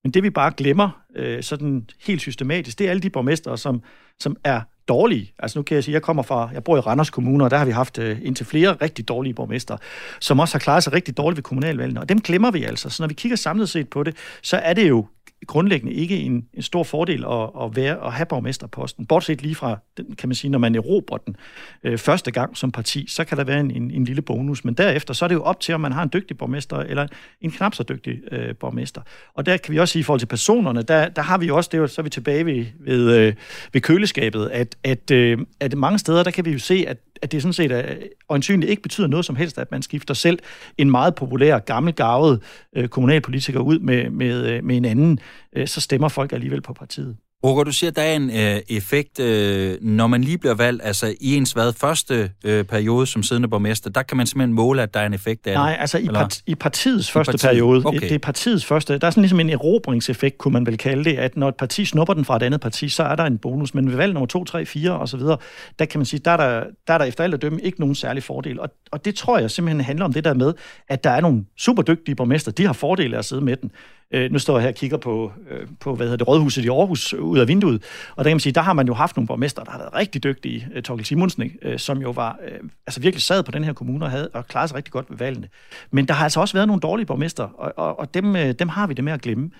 [0.05, 3.83] Men det vi bare glemmer, øh, sådan helt systematisk, det er alle de borgmestre, som,
[4.20, 5.32] som er dårlige.
[5.39, 7.57] Altså nu kan jeg sige, jeg kommer fra, jeg bor i Randers Kommune, og der
[7.57, 9.76] har vi haft øh, indtil flere rigtig dårlige borgmester,
[10.20, 12.91] som også har klaret sig rigtig dårligt ved kommunalvalgene, og dem glemmer vi altså.
[12.91, 15.07] Så når vi kigger samlet set på det, så er det jo
[15.47, 19.07] grundlæggende ikke en, en stor fordel at, at, være, at have borgmesterposten.
[19.07, 19.78] Bortset lige fra,
[20.18, 21.37] kan man sige, når man erobrer den
[21.84, 24.64] øh, første gang som parti, så kan der være en, en, en lille bonus.
[24.64, 27.07] Men derefter, så er det jo op til, om man har en dygtig borgmester eller
[27.41, 29.01] en knap så dygtig øh, borgmester.
[29.34, 31.57] Og der kan vi også sige, i forhold til personerne, der, der har vi jo
[31.57, 33.34] også, det er jo, så er vi tilbage ved, ved, øh,
[33.72, 37.33] ved køleskabet, at, at, øh, at mange steder, der kan vi jo se, at at
[37.33, 37.97] det sådan set er,
[38.29, 40.39] øjensynligt ikke betyder noget som helst, at man skifter selv
[40.79, 42.43] en meget populær, gammelgavet
[42.77, 45.19] øh, kommunalpolitiker ud med, med, øh, med en anden,
[45.57, 47.17] øh, så stemmer folk alligevel på partiet.
[47.45, 50.82] Roger, du siger, at der er en øh, effekt, øh, når man lige bliver valgt,
[50.84, 54.82] altså i ens hvad, første øh, periode som siddende borgmester, der kan man simpelthen måle,
[54.82, 57.32] at der er en effekt af Nej, det, altså i, part, i partiets I første
[57.32, 57.51] partiet.
[57.51, 58.01] periode, okay.
[58.01, 61.16] det er partiets første, der er sådan ligesom en erobringseffekt, kunne man vel kalde det,
[61.16, 63.74] at når et parti snupper den fra et andet parti, så er der en bonus,
[63.74, 65.39] men ved valg nummer 2, 3, 4 og så videre,
[65.78, 67.80] der kan man sige, der er der, der, er der efter alt at dømme ikke
[67.80, 70.55] nogen særlig fordel, og, og det tror jeg simpelthen handler om det der med,
[70.89, 73.70] at der er nogle super dygtige borgmester, de har fordele af at sidde med den,
[74.14, 76.68] Øh, nu står jeg her og kigger på, øh, på hvad hedder det, rådhuset i
[76.68, 79.26] Aarhus ud af vinduet, og der kan man sige, der har man jo haft nogle
[79.26, 83.00] borgmester, der har været rigtig dygtige, øh, Torkel Simonsen, øh, som jo var, øh, altså
[83.00, 85.48] virkelig sad på den her kommune og, havde, og klarede sig rigtig godt ved valgene.
[85.90, 88.68] Men der har altså også været nogle dårlige borgmester, og, og, og dem, øh, dem
[88.68, 89.50] har vi det med at glemme.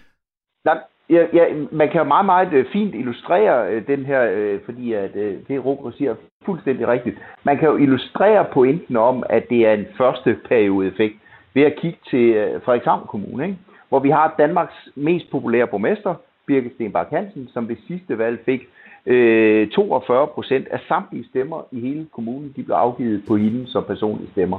[0.65, 0.79] Nej,
[1.11, 4.93] ja, ja, man kan jo meget, meget øh, fint illustrere øh, den her, øh, fordi
[4.93, 7.17] at, øh, det Roger siger fuldstændig rigtigt.
[7.45, 11.15] Man kan jo illustrere pointen om, at det er en første periode effekt
[11.55, 13.45] ved at kigge til øh, Frederikshavn Kommune.
[13.45, 13.59] Ikke?
[13.89, 16.15] Hvor vi har Danmarks mest populære borgmester,
[16.47, 18.69] Birgit Stenbak Hansen, som ved sidste valg fik
[19.07, 23.85] øh, 42 procent af samtlige stemmer i hele kommunen, de blev afgivet på hende som
[23.85, 24.59] personlige stemmer.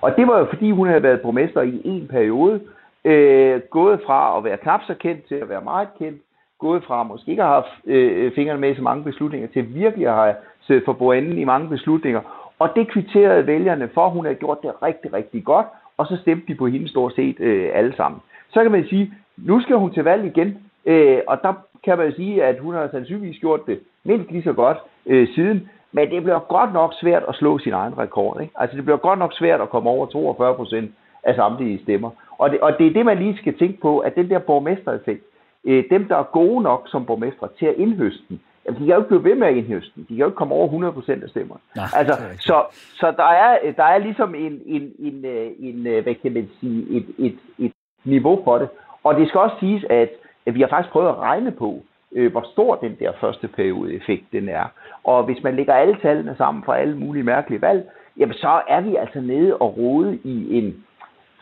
[0.00, 2.60] Og det var jo fordi, hun havde været borgmester i en periode,
[3.04, 6.22] øh, gået fra at være knap så kendt til at være meget kendt,
[6.58, 9.48] gået fra at måske ikke at have haft øh, fingrene med i så mange beslutninger,
[9.48, 12.20] til virkelig at have siddet for bordenden i mange beslutninger.
[12.58, 15.66] Og det kvitterede vælgerne for, hun havde gjort det rigtig, rigtig godt,
[15.96, 18.20] og så stemte de på hende stort set øh, alle sammen
[18.56, 20.50] så kan man sige, nu skal hun til valg igen,
[20.86, 21.52] øh, og der
[21.84, 25.68] kan man sige, at hun har sandsynligvis gjort det mindst lige så godt øh, siden,
[25.92, 28.40] men det bliver godt nok svært at slå sin egen rekord.
[28.40, 28.52] Ikke?
[28.56, 30.90] Altså det bliver godt nok svært at komme over 42 procent
[31.22, 32.10] af samtlige stemmer.
[32.38, 35.24] Og det, og det er det, man lige skal tænke på, at den der borgmestereffekt,
[35.64, 38.94] øh, dem der er gode nok som borgmestre til at indhøste den, jamen, de kan
[38.94, 40.02] jo ikke blive ved med at indhøste den.
[40.02, 41.56] De kan jo ikke komme over 100 procent af stemmer.
[41.76, 42.64] Ja, altså, så,
[43.00, 46.48] så der er, der er ligesom en, en, en, øh, en, øh, hvad kan man
[46.60, 47.72] sige, et, et, et
[48.06, 48.68] niveau for det.
[49.04, 50.10] Og det skal også siges, at,
[50.54, 51.82] vi har faktisk prøvet at regne på,
[52.12, 54.64] øh, hvor stor den der første periode effekt den er.
[55.04, 58.80] Og hvis man lægger alle tallene sammen fra alle mulige mærkelige valg, jamen så er
[58.80, 60.84] vi altså nede og rode i en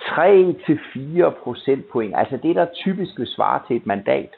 [0.00, 2.14] 3-4 procentpoint.
[2.16, 4.30] Altså det, der typisk vil svare til et mandat.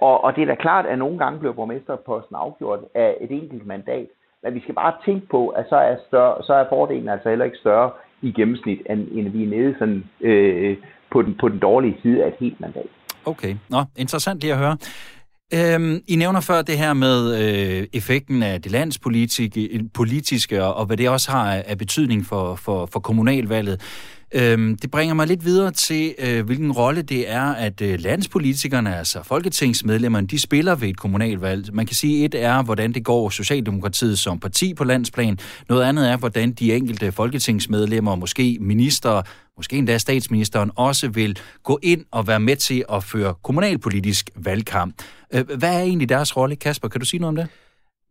[0.00, 3.66] Og, og det er da klart, at nogle gange bliver borgmesterposten afgjort af et enkelt
[3.66, 4.06] mandat.
[4.42, 7.44] Men vi skal bare tænke på, at så er, større, så er fordelen altså heller
[7.44, 7.90] ikke større
[8.22, 10.76] i gennemsnit, end, end vi er nede sådan, øh,
[11.14, 12.90] på den, på den dårlige side af et helt mandat.
[13.24, 14.76] Okay, Nå, interessant lige at høre.
[15.54, 20.96] Øhm, I nævner før det her med øh, effekten af det landspolitiske, og, og hvad
[20.96, 23.80] det også har af betydning for, for, for kommunalvalget.
[24.34, 28.96] Øhm, det bringer mig lidt videre til, øh, hvilken rolle det er, at øh, landspolitikerne,
[28.96, 31.74] altså folketingsmedlemmerne, de spiller ved et kommunalvalg.
[31.74, 35.38] Man kan sige, et er, hvordan det går Socialdemokratiet som parti på landsplan.
[35.68, 39.22] Noget andet er, hvordan de enkelte folketingsmedlemmer, måske minister,
[39.56, 45.02] måske endda statsministeren, også vil gå ind og være med til at føre kommunalpolitisk valgkamp.
[45.34, 46.88] Øh, hvad er egentlig deres rolle, Kasper?
[46.88, 47.48] Kan du sige noget om det?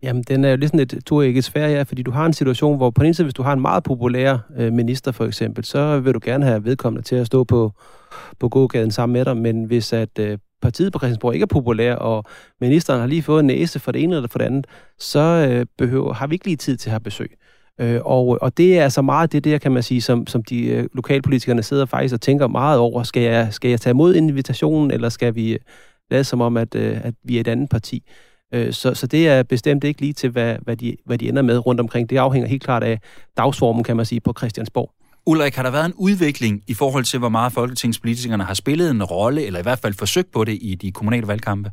[0.04, 2.90] Jamen, den er jo ligesom et toægget svær, ja, fordi du har en situation, hvor
[2.90, 6.00] på den ene side, hvis du har en meget populær øh, minister for eksempel, så
[6.00, 7.72] vil du gerne have vedkommende til at stå på,
[8.40, 11.96] på gågaden sammen med dig, men hvis at øh, partiet på Christiansborg ikke er populær,
[11.96, 12.26] og
[12.62, 14.68] ministeren har lige fået en næse for det ene eller for det andet,
[15.00, 15.20] så
[15.50, 17.38] øh, behøver, har vi ikke lige tid til at have besøg.
[17.82, 20.66] Øh, og, og det er altså meget det der, kan man sige, som, som de
[20.66, 23.04] øh, lokalpolitikerne sidder faktisk og tænker meget over.
[23.04, 25.60] Skal jeg, skal jeg tage imod invitationen, eller skal vi øh,
[26.12, 28.04] lade som om, at, øh, at vi er et andet parti?
[28.54, 31.42] Øh, så, så det er bestemt ikke lige til, hvad, hvad, de, hvad de ender
[31.42, 32.10] med rundt omkring.
[32.10, 33.00] Det afhænger helt klart af
[33.38, 34.92] dagsformen, kan man sige, på Christiansborg.
[35.26, 39.04] Ulrik, har der været en udvikling i forhold til, hvor meget folketingspolitikerne har spillet en
[39.04, 41.72] rolle, eller i hvert fald forsøgt på det i de kommunale valgkampe?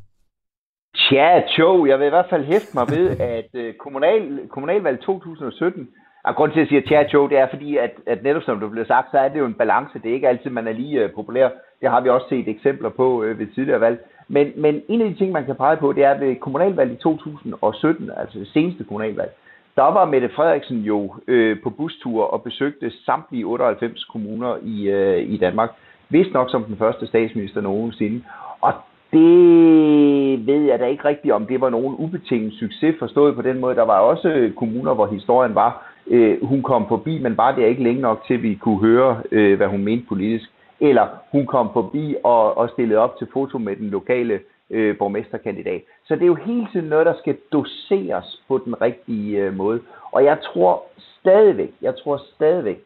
[0.95, 5.89] Tja, Joe, jeg vil i hvert fald hæfte mig ved, at øh, kommunal, kommunalvalg 2017,
[6.25, 8.43] og ah, grund til, at jeg siger tja, tjo, det er fordi, at, at netop
[8.43, 9.99] som du blev sagt, så er det jo en balance.
[10.03, 11.49] Det er ikke altid, man er lige uh, populær.
[11.81, 13.99] Det har vi også set eksempler på uh, ved tidligere valg.
[14.29, 17.03] Men, men en af de ting, man kan pege på, det er ved kommunalvalget i
[17.03, 19.31] 2017, altså det seneste kommunalvalg,
[19.77, 25.33] der var Mette Frederiksen jo øh, på bustur og besøgte samtlige 98 kommuner i, øh,
[25.33, 25.71] i Danmark.
[26.09, 28.25] Vist nok som den første statsminister nogensinde.
[28.61, 28.73] Og
[29.13, 33.61] det ved jeg da ikke rigtigt, om det var nogen ubetinget succes, forstået på den
[33.61, 33.77] måde.
[33.77, 37.69] Der var også øh, kommuner, hvor historien var, øh, hun kom forbi, men var det
[37.69, 40.51] ikke længe nok til, at vi kunne høre, øh, hvad hun mente politisk.
[40.81, 44.41] Eller hun kom forbi og, og stillede op til foto med den lokale
[44.71, 45.83] øh, borgmesterkandidat.
[46.07, 49.81] Så det er jo hele tiden noget, der skal doseres på den rigtige øh, måde.
[50.13, 50.83] Og jeg tror
[51.21, 52.79] stadigvæk, jeg tror stadigvæk,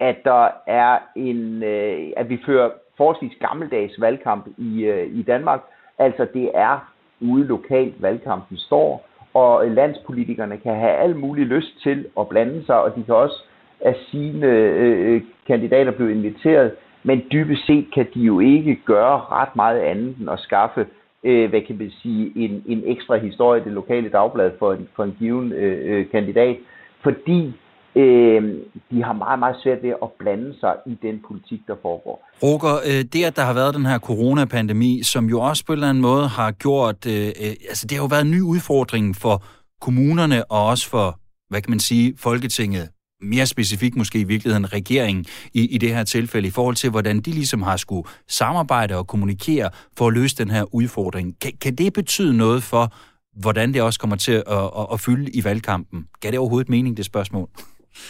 [0.00, 2.70] at der er en, øh, at vi fører
[3.00, 5.60] forholdsvis gammeldags valgkamp i, øh, i Danmark.
[5.98, 6.74] Altså det er
[7.20, 12.82] ude lokalt valgkampen står, og landspolitikerne kan have al mulig lyst til at blande sig,
[12.82, 13.38] og de kan også
[13.80, 16.72] af sine øh, kandidater blive inviteret,
[17.02, 20.86] men dybest set kan de jo ikke gøre ret meget andet end at skaffe
[21.24, 24.88] øh, hvad kan man sige, en, en ekstra historie i det lokale dagblad for en,
[24.96, 26.56] for en given øh, øh kandidat,
[27.02, 27.54] fordi
[27.96, 28.42] øh,
[28.90, 32.28] de har meget, meget svært ved at blande sig i den politik, der foregår.
[32.42, 35.76] Roger, øh, det at der har været den her coronapandemi, som jo også på en
[35.76, 39.16] eller anden måde har gjort, øh, øh, altså det har jo været en ny udfordring
[39.16, 39.42] for
[39.80, 41.18] kommunerne og også for,
[41.48, 42.88] hvad kan man sige, Folketinget
[43.22, 45.24] mere specifikt måske i virkeligheden regeringen
[45.54, 49.06] i, i det her tilfælde, i forhold til, hvordan de ligesom har skulle samarbejde og
[49.06, 51.40] kommunikere for at løse den her udfordring.
[51.40, 52.92] Kan, kan det betyde noget for,
[53.40, 56.06] hvordan det også kommer til at, at, at fylde i valgkampen?
[56.20, 57.48] Gav det overhovedet mening, det spørgsmål?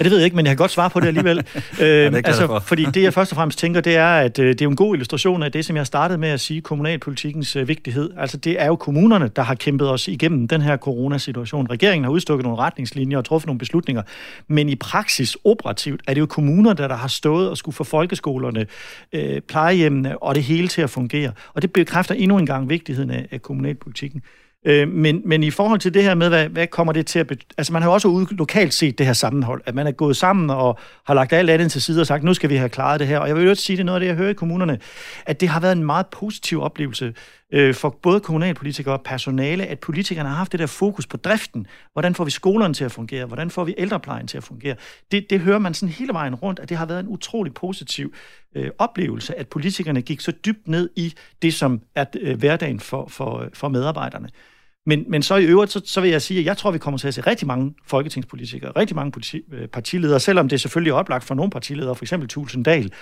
[0.01, 1.39] Ja, det ved jeg ikke, men jeg kan godt svare på det alligevel.
[1.57, 2.59] øh, ja, det altså, for.
[2.59, 4.95] fordi det, jeg først og fremmest tænker, det er, at øh, det er en god
[4.95, 8.11] illustration af det, som jeg startede med at sige, kommunalpolitikens øh, vigtighed.
[8.17, 11.67] Altså, det er jo kommunerne, der har kæmpet os igennem den her coronasituation.
[11.71, 14.03] Regeringen har udstukket nogle retningslinjer og truffet nogle beslutninger,
[14.49, 17.85] men i praksis, operativt, er det jo kommunerne, der, der har stået og skulle få
[17.85, 18.67] folkeskolerne,
[19.13, 21.33] øh, plejehjemmene og det hele til at fungere.
[21.55, 24.23] Og det bekræfter endnu en gang vigtigheden af, af kommunalpolitikken.
[24.67, 27.33] Øh, men, men i forhold til det her med, hvad, hvad kommer det til at...
[27.33, 29.93] Bet- altså man har jo også ude lokalt set det her sammenhold, at man er
[29.93, 32.69] gået sammen og har lagt alt andet til side og sagt, nu skal vi have
[32.69, 33.19] klaret det her.
[33.19, 34.79] Og jeg vil jo sige, det er noget af det, jeg hører i kommunerne,
[35.27, 37.15] at det har været en meget positiv oplevelse
[37.53, 41.67] øh, for både kommunalpolitikere og personale, at politikerne har haft det der fokus på driften.
[41.93, 43.27] Hvordan får vi skolerne til at fungere?
[43.27, 44.75] Hvordan får vi ældreplejen til at fungere?
[45.13, 48.15] Det, det hører man sådan hele vejen rundt, at det har været en utrolig positiv
[48.57, 53.07] øh, oplevelse, at politikerne gik så dybt ned i det, som er øh, hverdagen for,
[53.09, 54.29] for, øh, for medarbejderne.
[54.87, 56.99] Men, men så i øvrigt, så, så vil jeg sige, at jeg tror, vi kommer
[56.99, 60.95] til at se rigtig mange folketingspolitikere, rigtig mange politi- øh, partiledere, selvom det selvfølgelig er
[60.95, 62.93] oplagt for nogle partiledere, for eksempel Tulsendal.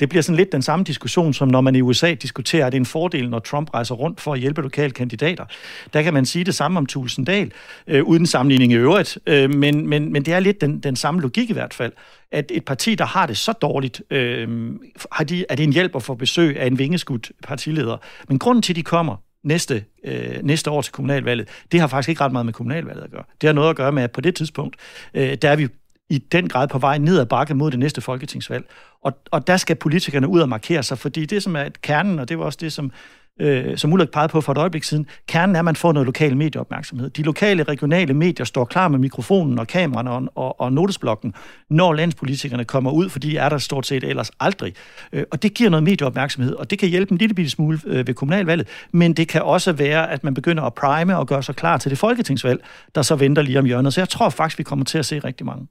[0.00, 2.78] Det bliver sådan lidt den samme diskussion, som når man i USA diskuterer, at det
[2.78, 5.44] er en fordel, når Trump rejser rundt for at hjælpe lokale kandidater.
[5.92, 7.52] Der kan man sige det samme om Tulsendal,
[7.86, 11.20] øh, uden sammenligning i øvrigt, øh, men, men, men det er lidt den, den samme
[11.20, 11.92] logik i hvert fald
[12.32, 14.70] at et parti, der har det så dårligt, øh,
[15.12, 17.96] har de, er det en hjælp at få besøg af en vingeskudt partileder.
[18.28, 22.08] Men grunden til, at de kommer, næste, øh, næste år til kommunalvalget, det har faktisk
[22.08, 23.24] ikke ret meget med kommunalvalget at gøre.
[23.40, 24.76] Det har noget at gøre med, at på det tidspunkt,
[25.14, 25.68] øh, der er vi
[26.10, 28.64] i den grad på vej ned ad bakke mod det næste folketingsvalg.
[29.02, 32.28] Og, og der skal politikerne ud og markere sig, fordi det, som er kernen, og
[32.28, 32.92] det var også det, som
[33.38, 36.06] øh, som Ulrik pegede på for et øjeblik siden, kernen er, at man får noget
[36.06, 37.10] lokal medieopmærksomhed.
[37.10, 41.34] De lokale, regionale medier står klar med mikrofonen og kameraerne og, og, og notesblokken,
[41.70, 44.74] når landspolitikerne kommer ud, for de er der stort set ellers aldrig.
[45.12, 48.06] Øh, og det giver noget medieopmærksomhed, og det kan hjælpe en lille bitte smule øh,
[48.06, 51.56] ved kommunalvalget, men det kan også være, at man begynder at prime og gøre sig
[51.56, 52.64] klar til det folketingsvalg,
[52.94, 53.94] der så venter lige om hjørnet.
[53.94, 55.66] Så jeg tror faktisk, vi kommer til at se rigtig mange.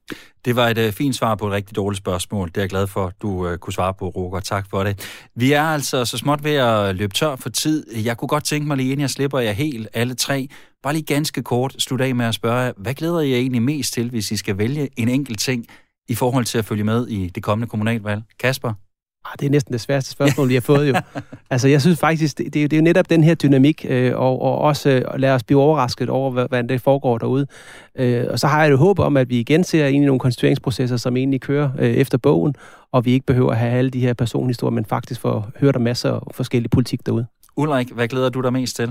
[0.45, 2.47] Det var et øh, fint svar på et rigtig dårligt spørgsmål.
[2.47, 4.39] Det er jeg glad for, at du øh, kunne svare på, Roger.
[4.39, 4.99] Tak for det.
[5.35, 8.03] Vi er altså så småt ved at løbe tør for tid.
[8.03, 10.47] Jeg kunne godt tænke mig lige, inden jeg slipper jer helt alle tre,
[10.83, 14.09] bare lige ganske kort slutte af med at spørge, hvad glæder I egentlig mest til,
[14.09, 15.65] hvis I skal vælge en enkelt ting
[16.09, 18.21] i forhold til at følge med i det kommende kommunalvalg?
[18.39, 18.73] Kasper?
[19.25, 20.95] Ah, det er næsten det sværeste spørgsmål, vi har fået jo.
[21.51, 24.15] altså, jeg synes faktisk, det, det, er, det er jo netop den her dynamik, øh,
[24.15, 27.47] og, og også øh, lade os blive overrasket over, hvad, det foregår derude.
[27.95, 30.97] Øh, og så har jeg jo håb om, at vi igen ser i nogle konstitueringsprocesser,
[30.97, 32.55] som egentlig kører øh, efter bogen,
[32.91, 35.81] og vi ikke behøver at have alle de her personhistorier, men faktisk får hørt om
[35.81, 37.25] masser af forskellige politik derude.
[37.57, 38.89] Ulrik, hvad glæder du dig mest til?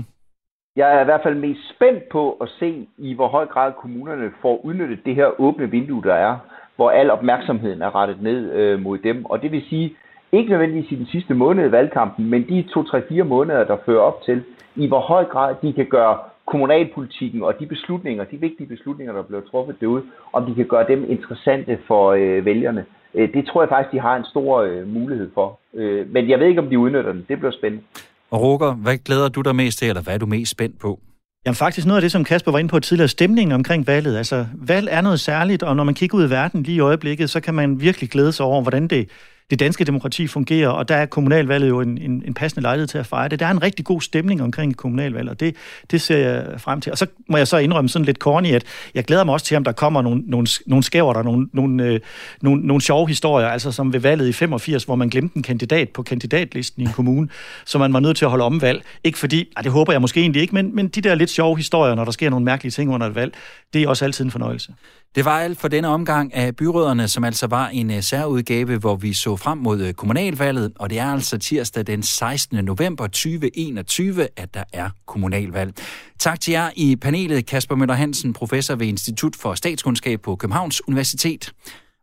[0.75, 4.31] Jeg er i hvert fald mest spændt på at se, i hvor høj grad kommunerne
[4.41, 6.37] får udnyttet det her åbne vindue, der er,
[6.75, 9.25] hvor al opmærksomheden er rettet ned øh, mod dem.
[9.25, 9.95] Og det vil sige,
[10.31, 13.77] ikke nødvendigvis i den sidste måned i valgkampen, men de to, tre, fire måneder, der
[13.85, 14.43] fører op til,
[14.75, 19.21] i hvor høj grad de kan gøre kommunalpolitikken og de beslutninger, de vigtige beslutninger, der
[19.21, 20.03] bliver truffet derude,
[20.33, 22.85] om de kan gøre dem interessante for øh, vælgerne.
[23.13, 25.59] Øh, det tror jeg faktisk, de har en stor øh, mulighed for.
[25.73, 27.25] Øh, men jeg ved ikke, om de udnytter den.
[27.29, 27.83] Det bliver spændende.
[28.31, 30.99] Og Roger, hvad glæder du dig mest til, eller hvad er du mest spændt på?
[31.45, 34.17] Jamen faktisk noget af det, som Kasper var inde på tidligere, stemningen omkring valget.
[34.17, 37.29] Altså, valg er noget særligt, og når man kigger ud i verden lige i øjeblikket,
[37.29, 39.09] så kan man virkelig glæde sig over, hvordan det,
[39.49, 42.97] det danske demokrati fungerer, og der er kommunalvalget jo en, en, en passende lejlighed til
[42.97, 43.39] at fejre det.
[43.39, 45.55] Der er en rigtig god stemning omkring kommunalvalget, og det,
[45.91, 46.91] det ser jeg frem til.
[46.91, 48.63] Og så må jeg så indrømme sådan lidt corny, at
[48.95, 51.83] jeg glæder mig også til, om der kommer nogle, nogle, nogle skæver, der nogle, nogle,
[51.83, 51.99] øh,
[52.41, 55.89] nogle, nogle sjove historier, altså som ved valget i 85, hvor man glemte en kandidat
[55.89, 57.29] på kandidatlisten i en kommune,
[57.65, 58.83] så man var nødt til at holde omvalg.
[59.03, 61.57] Ikke fordi, ah, det håber jeg måske egentlig ikke, men, men de der lidt sjove
[61.57, 63.33] historier, når der sker nogle mærkelige ting under et valg,
[63.73, 64.73] det er også altid en fornøjelse.
[65.17, 68.95] Det var alt for denne omgang af byråderne, som altså var en øh, særudgave, hvor
[68.95, 72.65] vi så frem mod øh, kommunalvalget, og det er altså tirsdag den 16.
[72.65, 75.73] november 2021, at der er kommunalvalg.
[76.19, 80.87] Tak til jer i panelet, Kasper Møller Hansen, professor ved Institut for Statskundskab på Københavns
[80.87, 81.51] Universitet.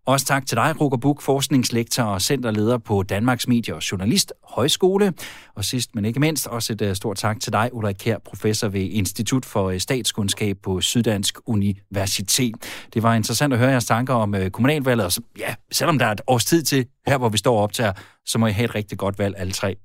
[0.06, 5.12] Også tak til dig, Roger Buk, forskningslektor og centerleder på Danmarks Medie- og Journalist Højskole.
[5.54, 8.68] Og sidst, men ikke mindst, også et øh, stort tak til dig, Ulrik Kær, professor
[8.68, 12.54] ved Institut for øh, Statskundskab på Syddansk Universitet.
[12.94, 16.06] Det var interessant at høre jeres tanker om øh, kommunalvalget, og så, ja, selvom der
[16.06, 17.84] er et års tid til her, hvor vi står op til,
[18.26, 19.76] så må I have et rigtig godt valg, alle tre.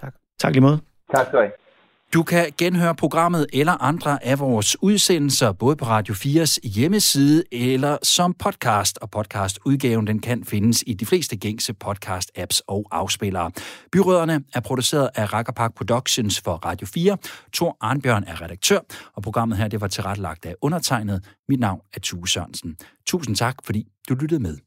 [0.00, 0.14] Tak.
[0.38, 0.80] Tak lige måde.
[1.14, 1.65] Tak skal have.
[2.14, 7.98] Du kan genhøre programmet eller andre af vores udsendelser, både på Radio 4's hjemmeside eller
[8.02, 8.98] som podcast.
[8.98, 13.50] Og podcastudgaven den kan findes i de fleste gængse podcast-apps og afspillere.
[13.92, 17.16] Byråderne er produceret af Rakkerpark Productions for Radio 4.
[17.52, 18.78] Tor Arnbjørn er redaktør,
[19.14, 21.24] og programmet her det var tilrettelagt af undertegnet.
[21.48, 22.76] Mit navn er Tue Sørensen.
[23.06, 24.65] Tusind tak, fordi du lyttede med.